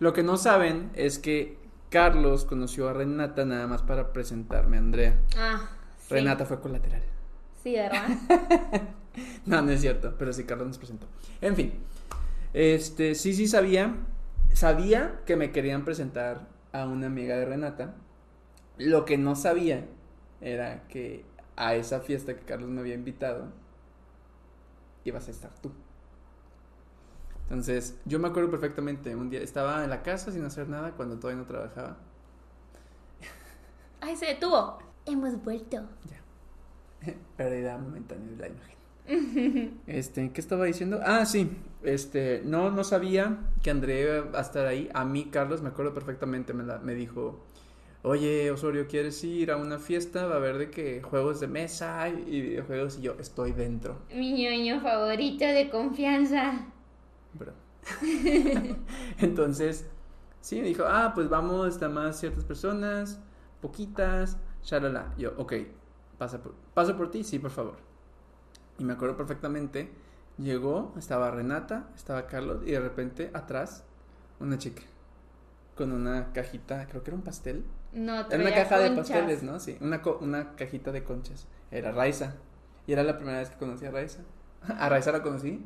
[0.00, 1.58] Lo que no saben es que
[1.90, 5.16] Carlos conoció a Renata nada más para presentarme a Andrea.
[5.36, 5.68] Ah,
[5.98, 6.14] sí.
[6.14, 7.02] Renata fue colateral.
[7.62, 8.08] Sí, ¿verdad?
[9.44, 11.06] No, no es cierto, pero sí Carlos nos presentó.
[11.42, 11.74] En fin,
[12.54, 13.96] este, sí, sí sabía,
[14.52, 17.94] sabía que me querían presentar a una amiga de Renata.
[18.78, 19.86] Lo que no sabía
[20.40, 21.24] era que
[21.56, 23.52] a esa fiesta que Carlos me había invitado
[25.04, 25.72] ibas a estar tú.
[27.44, 31.18] Entonces, yo me acuerdo perfectamente, un día estaba en la casa sin hacer nada cuando
[31.18, 31.96] todavía no trabajaba.
[34.00, 34.78] Ay, se detuvo.
[35.04, 35.82] Hemos vuelto.
[36.08, 37.14] Ya.
[37.36, 38.81] Pérdida momentánea de la imagen.
[39.86, 41.00] Este, ¿qué estaba diciendo?
[41.04, 41.50] Ah, sí.
[41.82, 44.88] Este, no, no sabía que André iba a estar ahí.
[44.94, 47.44] A mí, Carlos, me acuerdo perfectamente, me, la- me dijo,
[48.02, 50.26] oye, Osorio, ¿quieres ir a una fiesta?
[50.26, 52.98] Va a haber de que juegos de mesa y y videojuegos.
[52.98, 56.66] Y yo, estoy dentro, Mi ñoño favorito de confianza.
[57.32, 57.52] bro.
[59.18, 59.86] Entonces,
[60.40, 63.20] sí, me dijo, ah, pues vamos, están más ciertas personas,
[63.60, 65.14] poquitas, shalala.
[65.18, 65.54] Yo, ok,
[66.18, 67.76] pasa por, paso por ti, sí, por favor.
[68.82, 69.88] Y me acuerdo perfectamente,
[70.38, 73.84] llegó, estaba Renata, estaba Carlos, y de repente atrás,
[74.40, 74.82] una chica,
[75.76, 77.64] con una cajita, creo que era un pastel.
[77.92, 79.60] No, Era una caja de pasteles, ¿no?
[79.60, 81.46] Sí, una, co- una cajita de conchas.
[81.70, 82.34] Era Raiza.
[82.88, 84.22] Y era la primera vez que conocí a Raiza.
[84.66, 85.64] A Raiza la conocí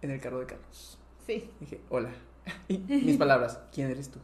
[0.00, 1.00] en el carro de Carlos.
[1.26, 1.50] Sí.
[1.58, 2.10] Dije, hola.
[2.68, 4.20] Y mis palabras, ¿quién eres tú?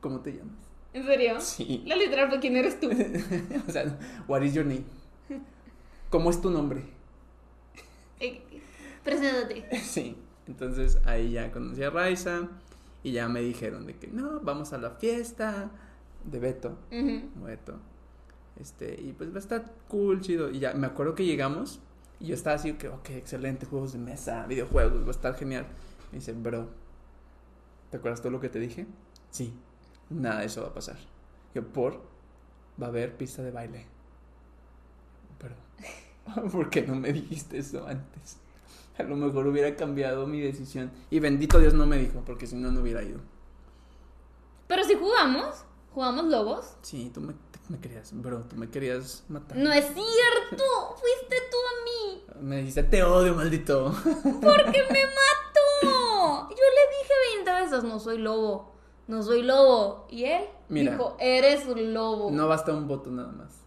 [0.00, 0.56] ¿Cómo te llamas?
[0.94, 1.38] ¿En serio?
[1.38, 1.82] Sí.
[1.86, 2.88] La literal fue quién eres tú.
[3.68, 4.84] o sea, what is your name?
[6.08, 6.93] ¿Cómo es tu nombre?
[9.04, 9.68] Preséntate.
[9.82, 10.16] Sí.
[10.46, 12.48] Entonces ahí ya conocí a Raiza
[13.02, 15.70] y ya me dijeron de que no, vamos a la fiesta
[16.24, 16.76] de Beto.
[16.90, 17.78] Beto.
[18.60, 20.50] Este, y pues va a estar cool, chido.
[20.50, 21.80] Y ya me acuerdo que llegamos
[22.20, 25.66] y yo estaba así que, ok, excelente, juegos de mesa, videojuegos, va a estar genial.
[26.12, 26.68] Me dice, bro,
[27.90, 28.86] ¿te acuerdas todo lo que te dije?
[29.30, 29.52] Sí,
[30.10, 30.96] nada de eso va a pasar.
[31.54, 32.00] Yo, por,
[32.80, 33.86] va a haber pista de baile.
[35.38, 35.56] Pero,
[36.50, 38.38] ¿por qué no me dijiste eso antes?
[38.98, 40.92] A lo mejor hubiera cambiado mi decisión.
[41.10, 43.20] Y bendito Dios no me dijo, porque si no, no hubiera ido.
[44.68, 46.76] Pero si jugamos, jugamos lobos.
[46.82, 47.34] Sí, tú me,
[47.68, 49.56] me querías, bro, tú me querías matar.
[49.56, 50.64] No es cierto.
[51.00, 52.24] Fuiste tú a mí.
[52.40, 53.92] Me dijiste, te odio, maldito.
[54.22, 56.48] Porque me mató.
[56.50, 58.72] Yo le dije 20 veces, no soy lobo.
[59.06, 60.06] No soy lobo.
[60.10, 60.92] Y él Mira.
[60.92, 62.30] dijo, eres un lobo.
[62.30, 63.60] No basta un voto nada más.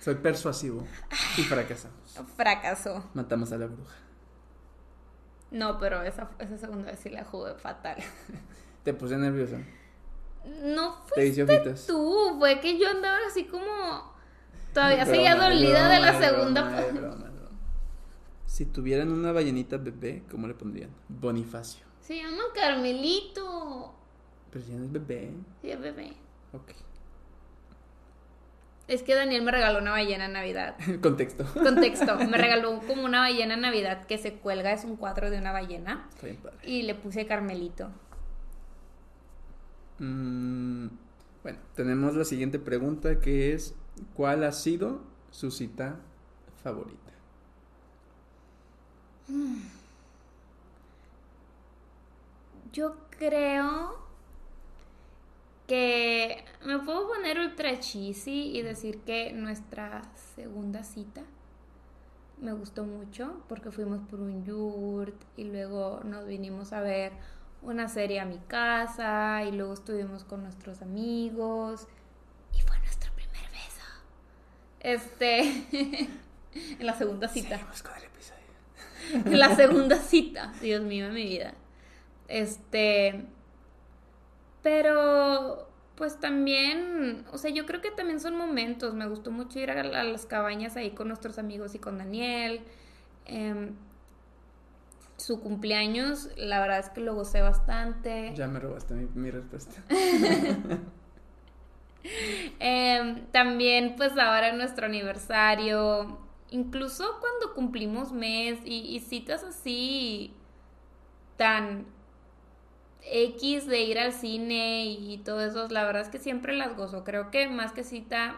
[0.00, 0.84] Soy persuasivo
[1.38, 2.03] y fracasamos.
[2.36, 3.04] Fracasó.
[3.14, 3.94] Matamos a la bruja.
[5.50, 7.96] No, pero esa, esa segunda vez sí la jugué fatal.
[8.82, 9.58] Te puse nerviosa.
[10.62, 11.86] No Te fuiste ojitos.
[11.86, 14.12] tú, fue que yo andaba así como...
[14.74, 16.90] Todavía Broma, seguía dolida de la segunda...
[16.92, 17.30] broma.
[18.54, 20.90] Si tuvieran una ballenita bebé, ¿cómo le pondrían?
[21.08, 21.84] Bonifacio.
[22.00, 23.92] Se llama Carmelito.
[24.52, 25.32] Pero si no es bebé.
[25.60, 26.12] Sí, es bebé.
[26.52, 26.70] Ok.
[28.86, 30.76] Es que Daniel me regaló una ballena en Navidad.
[31.02, 31.46] Contexto.
[31.54, 35.38] Contexto, me regaló como una ballena en Navidad que se cuelga, es un cuadro de
[35.38, 36.06] una ballena.
[36.10, 36.58] Está bien padre.
[36.64, 37.90] Y le puse Carmelito.
[39.98, 40.88] Mm,
[41.42, 43.74] bueno, tenemos la siguiente pregunta que es,
[44.14, 46.00] ¿cuál ha sido su cita
[46.62, 47.00] favorita?
[52.72, 54.03] Yo creo
[55.66, 60.02] que me puedo poner ultra cheesy y decir que nuestra
[60.34, 61.22] segunda cita
[62.40, 67.12] me gustó mucho porque fuimos por un yurt y luego nos vinimos a ver
[67.62, 71.86] una serie a mi casa y luego estuvimos con nuestros amigos
[72.52, 73.84] y fue nuestro primer beso.
[74.80, 75.40] Este,
[76.52, 77.58] en la segunda cita.
[79.12, 81.54] en la segunda cita, Dios mío, mi vida.
[82.28, 83.26] Este,
[84.64, 88.94] pero pues también, o sea, yo creo que también son momentos.
[88.94, 92.62] Me gustó mucho ir a, las cabañas ahí con nuestros amigos y con Daniel.
[93.26, 93.74] Em,
[95.18, 98.32] su cumpleaños, la verdad es que lo gocé bastante.
[98.34, 99.82] Ya me robaste mi, respuesta.
[102.58, 106.18] Em, también, pues ahora nuestro aniversario,
[106.50, 110.34] incluso cuando cumplimos mes y citas así
[111.38, 111.86] tan
[113.10, 117.04] X de ir al cine y todo eso, la verdad es que siempre las gozo.
[117.04, 118.36] Creo que más que cita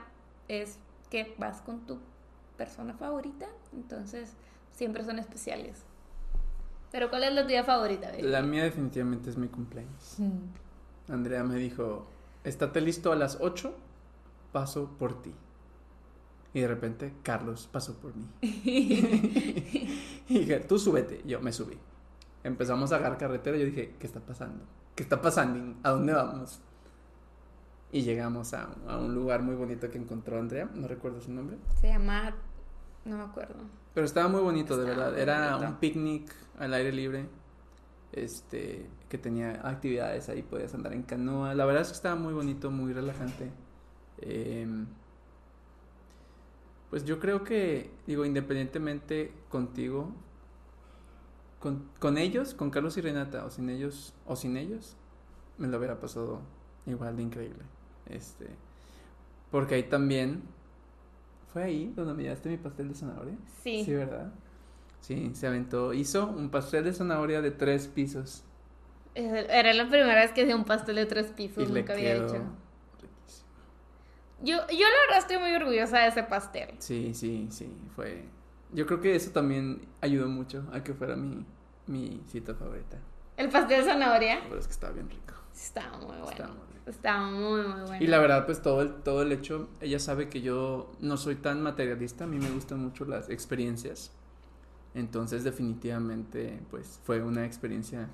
[0.49, 0.79] es
[1.11, 1.99] que vas con tu
[2.57, 4.33] persona favorita, entonces
[4.73, 5.85] siempre son especiales.
[6.91, 8.11] Pero ¿cuál es la tuya favorita?
[8.21, 10.17] La mía definitivamente es mi cumpleaños.
[10.19, 11.13] Mm.
[11.13, 12.07] Andrea me dijo,
[12.45, 13.75] estate listo a las 8,
[14.53, 15.35] paso por ti.
[16.55, 18.27] Y de repente Carlos pasó por mí.
[18.43, 21.23] y dije, tú súbete.
[21.27, 21.79] Yo me subí
[22.47, 24.65] empezamos a agarrar carretera y yo dije, ¿qué está pasando?
[24.95, 25.75] ¿Qué está pasando?
[25.83, 26.61] ¿A dónde vamos?
[27.93, 28.69] Y llegamos a,
[28.99, 31.57] un lugar muy bonito que encontró Andrea, no recuerdo su nombre.
[31.81, 32.35] Se llama,
[33.05, 33.57] no me acuerdo.
[33.95, 35.19] Pero estaba muy bonito, de verdad.
[35.19, 37.29] Era un picnic al aire libre,
[38.13, 41.55] este, que tenía actividades ahí, podías andar en canoa.
[41.55, 43.51] La verdad es que estaba muy bonito, muy relajante.
[44.19, 44.87] Em,
[46.91, 50.13] pues yo creo que, digo, independientemente contigo,
[51.59, 54.97] con, ellos, con Carlos y Renata, o sin ellos, o sin ellos,
[55.59, 56.41] me lo hubiera pasado
[56.87, 57.63] igual de increíble.
[58.09, 58.47] Este,
[59.51, 60.43] porque ahí también,
[61.53, 63.37] ¿fue ahí donde me llevaste mi pastel de zanahoria?
[63.63, 63.85] Sí.
[63.85, 64.33] Sí, ¿verdad?
[65.01, 68.45] Sí, se aventó, hizo un pastel de zanahoria de tres pisos.
[69.15, 72.43] Era la primera vez que hacía un pastel de tres pisos, nunca había hecho.
[74.43, 76.75] Yo, yo la verdad estoy muy orgullosa de ese pastel.
[76.79, 78.25] Sí, sí, sí, fue...
[78.73, 81.45] Yo creo que eso también ayudó mucho a que fuera mi,
[81.87, 82.99] mi cita favorita.
[83.37, 84.41] ¿El pastel de zanahoria?
[84.45, 85.35] Pero es que estaba bien rico.
[85.55, 86.67] Estaba muy bueno.
[86.87, 87.99] Estaba muy, muy, bueno.
[88.05, 91.35] Y la verdad, pues todo el, todo el hecho, ella sabe que yo no soy
[91.35, 94.13] tan materialista, a mí me gustan mucho las experiencias.
[94.95, 98.09] Entonces, definitivamente, pues fue una experiencia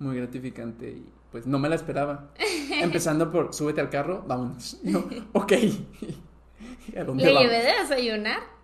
[0.00, 2.30] muy gratificante y pues no me la esperaba.
[2.80, 4.80] Empezando por, súbete al carro, vámonos.
[4.82, 5.52] yo, ok.
[6.92, 8.59] ¿Le llevé de desayunar?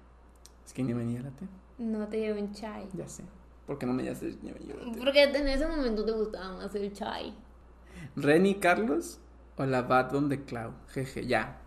[0.67, 1.47] Es que ni venía la té.
[1.79, 2.89] No te llevé un chai.
[2.93, 3.23] Ya sé.
[3.67, 4.23] ¿Por qué no me llamas
[4.99, 7.35] Porque en ese momento te gustaba más el chai.
[8.15, 9.21] ¿Reni Carlos
[9.57, 10.73] o la Batman de Clau?
[10.89, 11.61] Jeje, ya.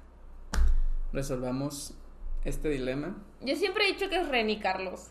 [1.11, 1.93] Resolvamos
[2.45, 3.17] este dilema.
[3.41, 5.07] Yo siempre he dicho que es Reni Carlos.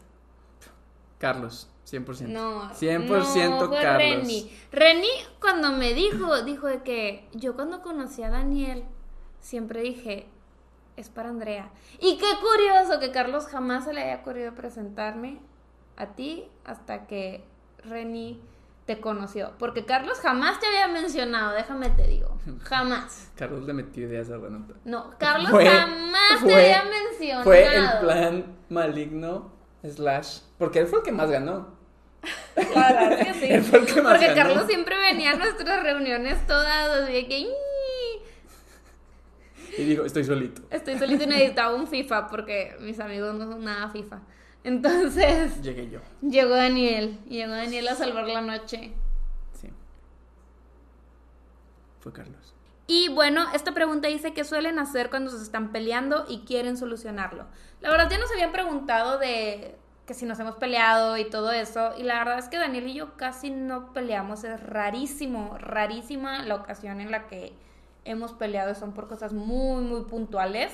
[1.19, 2.29] Carlos, 100%.
[2.29, 4.19] No, 100% no, fue Carlos.
[4.19, 4.51] Reni.
[4.71, 5.09] Reni
[5.41, 8.85] cuando me dijo, dijo de que yo cuando conocí a Daniel,
[9.41, 10.27] siempre dije,
[10.99, 11.71] es para Andrea.
[12.01, 15.39] Y qué curioso que Carlos jamás se le haya ocurrido presentarme
[15.97, 17.45] a ti hasta que
[17.85, 18.43] Reni
[18.85, 19.53] te conoció.
[19.59, 22.39] Porque Carlos jamás te había mencionado, déjame te digo.
[22.65, 23.31] Jamás.
[23.37, 24.75] Carlos le metió ideas a Renata.
[24.85, 27.45] No, Carlos jamás te había mencionado.
[27.45, 29.53] Fue el plan maligno,
[29.85, 30.41] slash.
[30.59, 31.79] Porque él fue el que más ganó.
[32.55, 33.47] Claro, que sí.
[33.51, 37.47] él fue el que más porque Carlos siempre venía a nuestras reuniones todas de que.
[39.79, 40.63] Y digo, estoy solito.
[40.71, 44.21] Estoy solito y necesitaba un FIFA porque mis amigos no son nada FIFA.
[44.65, 45.63] Entonces.
[45.63, 46.01] Llegué yo.
[46.21, 47.21] Llegó Daniel.
[47.29, 48.93] Llegó Daniel a salvar la noche.
[49.53, 49.69] Sí.
[52.01, 52.55] Fue Carlos.
[52.89, 57.47] Y bueno, esta pregunta dice qué suelen hacer cuando se están peleando y quieren solucionarlo.
[57.81, 59.77] La verdad ya nos habían preguntado de
[60.07, 61.93] que si nos hemos peleado y todo eso.
[61.97, 64.43] Y la verdad es que Daniel y yo casi no peleamos.
[64.43, 67.53] Es rarísimo, rarísima la ocasión en la que
[68.05, 68.75] hemos peleado.
[68.75, 70.73] Son por cosas muy, muy puntuales.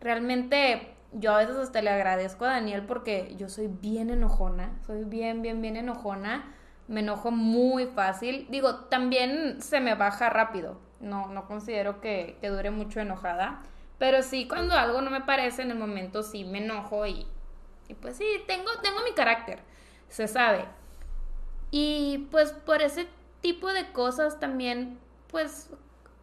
[0.00, 5.04] Realmente yo a veces hasta le agradezco a Daniel porque yo soy bien enojona, soy
[5.04, 6.54] bien, bien, bien enojona,
[6.88, 8.46] me enojo muy fácil.
[8.50, 13.62] Digo, también se me baja rápido, no, no considero que, que dure mucho enojada,
[13.98, 17.26] pero sí cuando algo no me parece en el momento sí me enojo y,
[17.88, 19.60] y pues sí, tengo, tengo mi carácter,
[20.08, 20.64] se sabe.
[21.70, 23.08] Y pues por ese
[23.40, 24.98] tipo de cosas también,
[25.28, 25.70] pues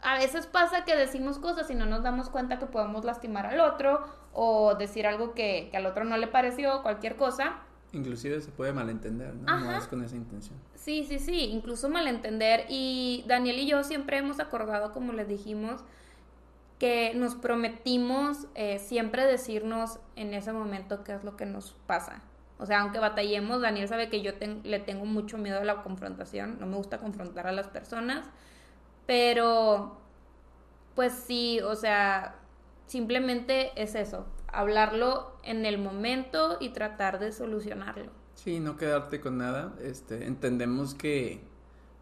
[0.03, 3.59] a veces pasa que decimos cosas y no nos damos cuenta que podemos lastimar al
[3.59, 7.61] otro o decir algo que, que al otro no le pareció, cualquier cosa.
[7.93, 9.59] Inclusive se puede malentender, ¿no?
[9.59, 10.55] No es con esa intención.
[10.75, 12.65] Sí, sí, sí, incluso malentender.
[12.67, 15.81] Y Daniel y yo siempre hemos acordado, como les dijimos,
[16.79, 22.21] que nos prometimos eh, siempre decirnos en ese momento qué es lo que nos pasa.
[22.57, 24.31] O sea, aunque batallemos, Daniel sabe que yo
[24.63, 28.25] le tengo mucho miedo a la confrontación, no me gusta confrontar a las personas,
[29.05, 29.97] pero
[30.95, 32.35] pues sí, o sea,
[32.85, 38.11] simplemente es eso, hablarlo en el momento y tratar de solucionarlo.
[38.35, 39.73] Sí, no quedarte con nada.
[39.81, 41.41] Este, entendemos que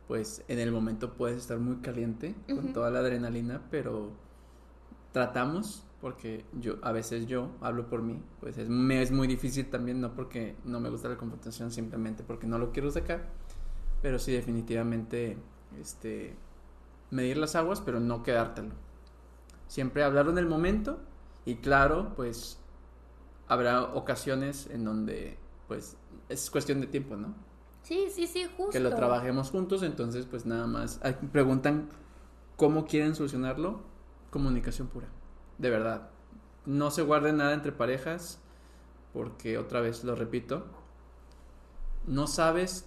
[0.08, 4.12] pues en el momento puedes estar muy caliente con toda la adrenalina, pero
[5.14, 9.70] tratamos porque yo a veces yo hablo por mí, pues es, me es muy difícil
[9.70, 13.30] también no porque no me gusta la confrontación, simplemente porque no lo quiero sacar,
[14.02, 15.38] pero sí definitivamente
[15.80, 16.36] este
[17.12, 18.74] medir las aguas, pero no quedártelo.
[19.68, 20.99] Siempre hablarlo en el momento
[21.45, 22.59] y claro, pues
[23.47, 25.38] habrá ocasiones en donde
[25.68, 25.97] pues
[26.30, 27.34] es cuestión de tiempo, ¿no?
[27.84, 28.72] Sí, sí, sí, justo.
[28.72, 30.99] Que lo trabajemos juntos, entonces pues nada más.
[31.32, 31.89] Preguntan
[32.55, 33.82] cómo quieren solucionarlo.
[34.30, 35.07] Comunicación pura.
[35.57, 36.09] De verdad.
[36.66, 38.39] No se guarden nada entre parejas
[39.14, 40.66] porque otra vez lo repito.
[42.05, 42.86] No sabes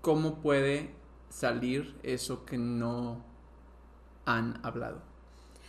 [0.00, 0.94] cómo puede
[1.30, 3.24] salir eso que no
[4.24, 5.00] han hablado.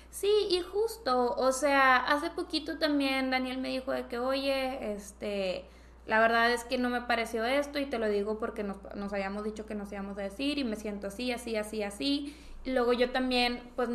[0.09, 5.65] Sí, y justo, o sea, hace poquito también Daniel me dijo de que, oye, este,
[6.05, 9.11] la verdad es que no me pareció esto y te lo digo porque nos, nos
[9.11, 12.37] habíamos dicho que nos íbamos a decir y me siento así, así, así, así.
[12.63, 13.89] Y luego yo también, pues,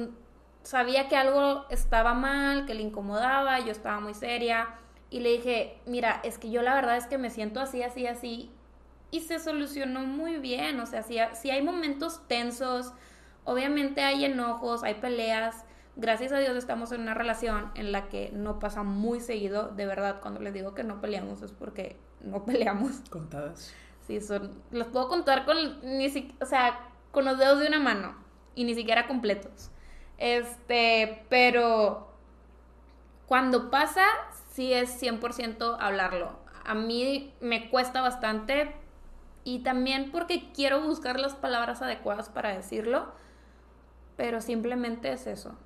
[0.65, 4.75] sabía que algo estaba mal, que le incomodaba, yo estaba muy seria
[5.11, 8.07] y le dije, mira, es que yo la verdad es que me siento así, así,
[8.07, 8.51] así.
[9.11, 12.93] Y se solucionó muy bien, o sea, si, si hay momentos tensos,
[13.49, 15.65] obviamente hay enojos, hay peleas,
[15.97, 19.87] gracias a Dios estamos en una relación en la que no pasa muy seguido, de
[19.87, 23.01] verdad, cuando les digo que no peleamos es porque no peleamos.
[23.09, 23.75] Contadas.
[24.07, 26.79] Sí, son, los puedo contar con, ni o sea,
[27.11, 28.15] con los dedos de una mano
[28.55, 29.71] y ni siquiera completos.
[30.19, 32.13] Este, pero
[33.27, 34.05] cuando pasa,
[34.53, 36.39] sí es 100% hablarlo.
[36.65, 38.75] A mí me cuesta bastante
[39.45, 43.13] y también porque quiero buscar las palabras adecuadas para decirlo,
[44.19, 45.57] pero simplemente es eso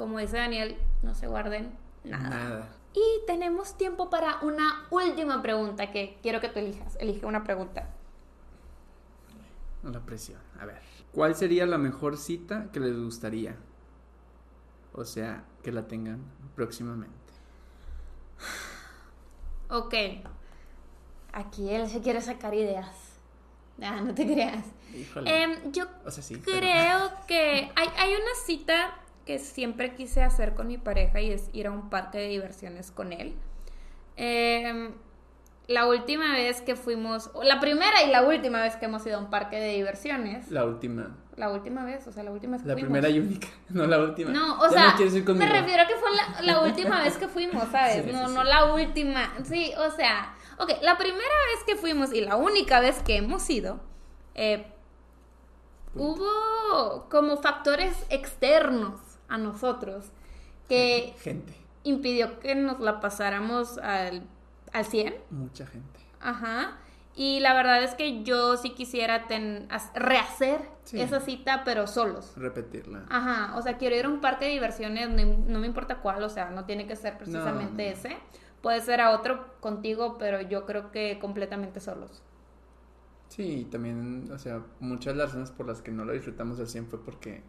[0.00, 2.70] como dice Daniel, no se guarden nada.
[2.94, 6.96] Y tenemos tiempo para una última pregunta que quiero que tú elijas.
[6.98, 7.90] Elige una pregunta.
[9.82, 10.40] La presión.
[10.58, 10.80] A ver.
[11.12, 13.56] ¿Cuál sería la mejor cita que les gustaría?
[14.94, 16.24] O sea, que la tengan
[16.56, 17.14] próximamente.
[19.68, 19.94] Ok.
[21.32, 23.09] Aquí él se quiere sacar ideas.
[23.82, 24.64] Ah, no te creas.
[25.24, 25.86] Em, yo
[26.44, 31.50] creo que hay, hay una cita que siempre quise hacer con mi pareja y es
[31.52, 33.34] ir a un parque de diversiones con él.
[34.16, 34.92] Em,
[35.68, 39.20] la última vez que fuimos, la primera y la última vez que hemos ido a
[39.20, 40.50] un parque de diversiones.
[40.50, 41.16] La última.
[41.36, 44.00] La última vez, o sea, la última vez que la primera y única, no la
[44.00, 44.30] última.
[44.30, 46.08] No, o sea, me refiero a que fue
[46.42, 48.12] la, última vez que fuimos, ¿sabes?
[48.12, 49.32] no, no la última.
[49.44, 53.48] Sí, o sea, ok, la primera vez que fuimos y la única vez que hemos
[53.50, 53.80] ido,
[54.34, 54.66] eh,
[55.94, 60.06] hubo como factores externos a nosotros
[60.68, 61.54] que gente.
[61.82, 64.22] impidió que nos la pasáramos al,
[64.72, 65.14] al 100.
[65.30, 66.00] Mucha gente.
[66.20, 66.78] Ajá.
[67.16, 69.26] Y la verdad es que yo sí quisiera
[69.94, 70.60] rehacer
[70.92, 72.32] esa cita, pero solos.
[72.36, 73.04] Repetirla.
[73.10, 76.28] Ajá, o sea, quiero ir a un parque de diversiones, no, me importa cuál, o
[76.28, 78.16] sea, no tiene que ser precisamente ese.
[78.62, 82.22] Puede ser a otro contigo, pero yo creo que completamente solos.
[83.28, 86.68] Sí, también, o sea, muchas de las razones por las que no lo disfrutamos al
[86.68, 87.42] 100 fue porque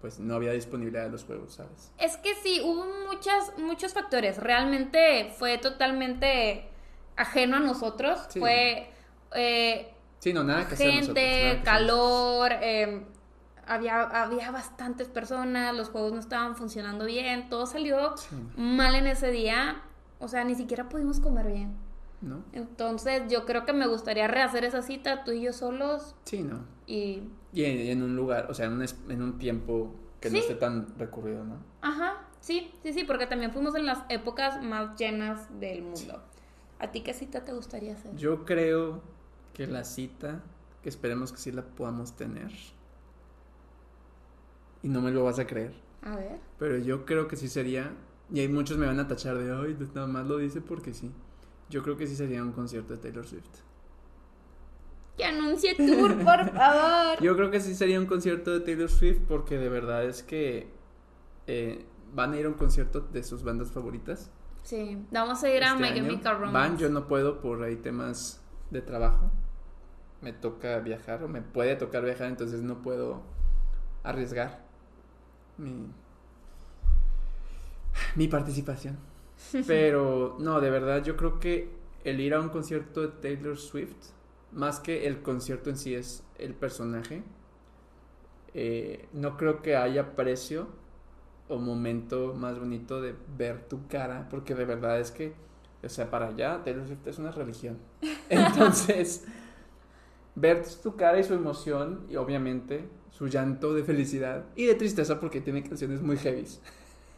[0.00, 1.92] pues no había disponibilidad de los juegos, ¿sabes?
[1.98, 4.38] Es que sí, hubo muchas, muchos factores.
[4.38, 6.68] Realmente fue totalmente
[7.16, 8.20] ajeno a nosotros.
[8.38, 8.90] Fue...
[9.34, 13.04] Eh, sí, no, nada que Gente, calor, em,
[13.66, 18.14] había, había bastantes personas, los juegos no estaban funcionando bien, todo salió
[18.56, 19.82] mal en ese día.
[20.20, 21.76] O sea, ni siquiera pudimos comer bien.
[22.20, 22.42] ¿No?
[22.52, 26.16] Entonces, yo creo que me gustaría rehacer esa cita, tú y yo solos.
[26.24, 26.64] Sí, ¿no?
[26.86, 30.54] Y y en, un lugar, o sea, en un, en un tiempo que no esté
[30.54, 31.56] tan recurrido, ¿no?
[31.80, 36.22] Ajá, sí, sí, sí, porque también fuimos en las épocas más llenas del mundo.
[36.78, 38.14] ¿A ti qué cita te gustaría hacer?
[38.16, 39.02] Yo creo
[39.54, 40.42] que la cita,
[40.82, 42.52] que esperemos que sí la podamos tener,
[44.82, 45.72] y no me lo vas a creer.
[46.02, 46.38] A ver.
[46.58, 47.92] Pero yo creo que sí sería,
[48.30, 51.10] y hay muchos me van a tachar de, ay, nada más lo dice porque sí.
[51.70, 53.62] Yo creo que sí sería un concierto de Taylor Swift.
[55.16, 57.20] Que anuncie tour, por favor.
[57.20, 60.70] Yo creo que sí sería un concierto de Taylor Swift porque de verdad es que
[61.46, 64.30] eh, van a ir a un concierto de sus bandas favoritas.
[64.62, 66.04] Sí, vamos a ir a este My año.
[66.04, 66.52] Chemical Romance.
[66.52, 69.30] Van, yo no puedo por ahí temas de trabajo.
[70.20, 73.22] Me toca viajar o me puede tocar viajar, entonces no puedo
[74.02, 74.64] arriesgar
[75.58, 75.92] mi,
[78.14, 78.98] mi participación.
[79.66, 81.70] Pero no, de verdad yo creo que
[82.04, 83.96] el ir a un concierto de Taylor Swift,
[84.52, 87.22] más que el concierto en sí es el personaje,
[88.54, 90.68] eh, no creo que haya precio
[91.48, 95.34] o momento más bonito de ver tu cara, porque de verdad es que,
[95.82, 97.78] o sea, para allá Taylor Swift es una religión.
[98.28, 99.24] Entonces,
[100.34, 105.18] ver tu cara y su emoción y obviamente su llanto de felicidad y de tristeza
[105.18, 106.60] porque tiene canciones muy heavies.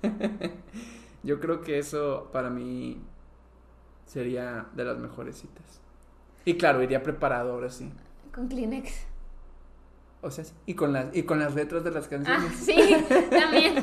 [1.23, 3.01] Yo creo que eso para mí
[4.07, 5.81] sería de las mejores citas.
[6.45, 7.93] Y claro, iría preparado ahora sí.
[8.35, 9.07] Con Kleenex.
[10.23, 12.55] O sea, sí, y con las y con las letras de las Ah, canciones.
[12.57, 12.77] sí,
[13.31, 13.75] también.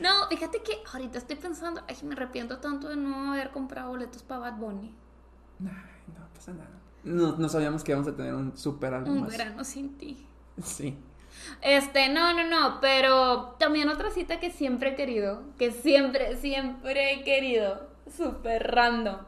[0.00, 4.22] No, fíjate que ahorita estoy pensando, ay, me arrepiento tanto de no haber comprado boletos
[4.22, 4.94] para Bad Bunny.
[5.60, 5.66] Ay,
[6.16, 6.70] no pasa nada.
[7.02, 9.30] No, no sabíamos que íbamos a tener un super álbum Un más.
[9.30, 10.26] verano sin ti.
[10.62, 10.96] Sí.
[11.62, 17.12] Este, no, no, no, pero también otra cita que siempre he querido, que siempre, siempre
[17.14, 19.18] he querido, súper random,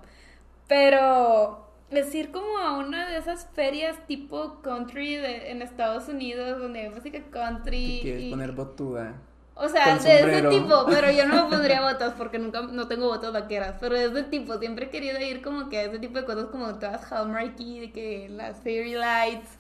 [0.69, 6.61] pero es ir como a una de esas ferias tipo country de, en Estados Unidos,
[6.61, 7.77] donde hay música country.
[7.85, 9.15] ¿Qué quieres y- poner botuda?
[9.55, 13.09] O sea, de ese tipo, pero yo no me pondría botas porque nunca, no tengo
[13.09, 16.19] botas vaqueras, pero de ese tipo, siempre he querido ir como que a ese tipo
[16.19, 19.59] de cosas como todas Hallmarky, de que las fairy lights,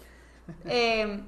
[0.66, 1.20] eh,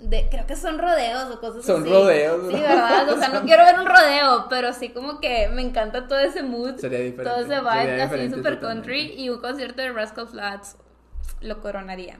[0.00, 1.90] de, creo que son rodeos o cosas Son así.
[1.90, 2.52] rodeos, Sí.
[2.60, 3.08] ¿verdad?
[3.12, 6.42] O sea, no quiero ver un rodeo, pero sí como que me encanta todo ese
[6.42, 7.24] mood, Sería diferente.
[7.24, 10.76] todo ese vibe así super country y un concierto de Rascal Flats
[11.40, 12.18] lo coronaría.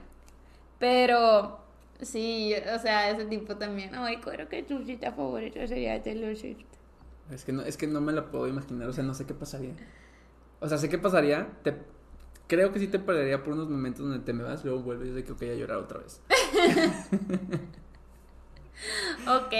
[0.79, 1.59] Pero
[2.01, 3.93] sí, o sea, ese tipo también.
[3.95, 6.63] Ay, creo que tu cita favorita sería Taylor Swift.
[7.31, 9.33] Es que no, es que no me la puedo imaginar, o sea, no sé qué
[9.33, 9.71] pasaría.
[10.59, 11.75] O sea, sé qué pasaría, te
[12.47, 15.11] creo que sí te perdería por unos momentos donde te me vas, luego vuelves y
[15.11, 16.21] de que ok, a llorar otra vez.
[19.27, 19.53] Ok.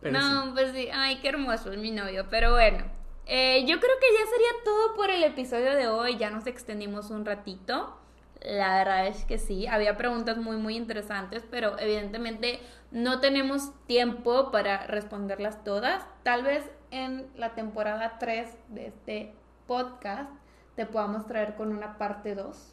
[0.00, 0.88] Pero no, pues sí.
[0.92, 2.26] Ay, qué hermoso es mi novio.
[2.30, 2.84] Pero bueno,
[3.26, 6.16] eh, yo creo que ya sería todo por el episodio de hoy.
[6.16, 7.96] Ya nos extendimos un ratito.
[8.40, 9.66] La verdad es que sí.
[9.66, 16.04] Había preguntas muy, muy interesantes, pero evidentemente no tenemos tiempo para responderlas todas.
[16.24, 19.34] Tal vez en la temporada 3 de este
[19.68, 20.30] podcast
[20.74, 22.71] te podamos traer con una parte 2.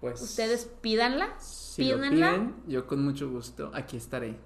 [0.00, 1.34] Pues Ustedes pídanla.
[1.38, 2.30] si lo pídanla.
[2.32, 4.36] piden, yo con mucho gusto aquí estaré.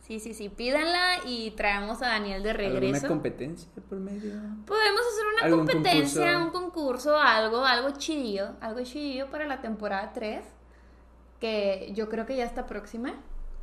[0.00, 3.06] Sí, sí, sí, pídanla y traemos a Daniel de ¿Alguna regreso.
[3.08, 4.32] competencia por medio?
[4.66, 6.44] Podemos hacer una ¿Algún competencia, concurso?
[6.44, 10.44] un concurso, algo, algo chidillo, algo chidillo para la temporada 3,
[11.40, 13.14] que yo creo que ya está próxima.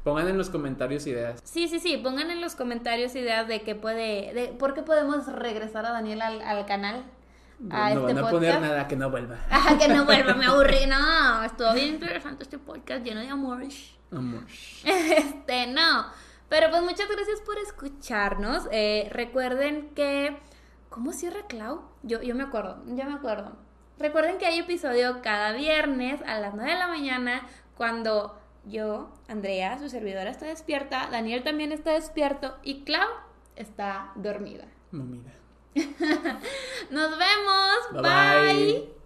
[0.04, 1.42] Pongan en los comentarios ideas.
[1.44, 5.28] Sí, sí, sí, pongan en los comentarios ideas de qué puede, de por qué podemos
[5.28, 7.04] regresar a Daniel al, al canal,
[7.70, 8.32] a no este podcast.
[8.32, 9.38] poner nada que no vuelva.
[9.50, 13.64] Ajá, que no vuelva, me aburrí, no, estuvo bien interesante este podcast lleno de amor.
[14.12, 14.44] Amor.
[14.84, 16.06] Este, no.
[16.48, 18.68] Pero pues muchas gracias por escucharnos.
[18.72, 20.38] Eh, recuerden que.
[20.90, 21.84] ¿Cómo cierra Clau?
[22.02, 23.56] Yo, yo me acuerdo, yo me acuerdo.
[24.00, 27.46] Recuerden que hay episodio cada viernes a las 9 de la mañana
[27.76, 33.08] cuando yo, Andrea, su servidora, está despierta, Daniel también está despierto y Clau
[33.56, 34.66] está dormida.
[34.92, 35.39] Mamida.
[36.90, 37.78] Nos vemos.
[37.94, 38.02] Bye, bye.
[38.02, 38.99] bye.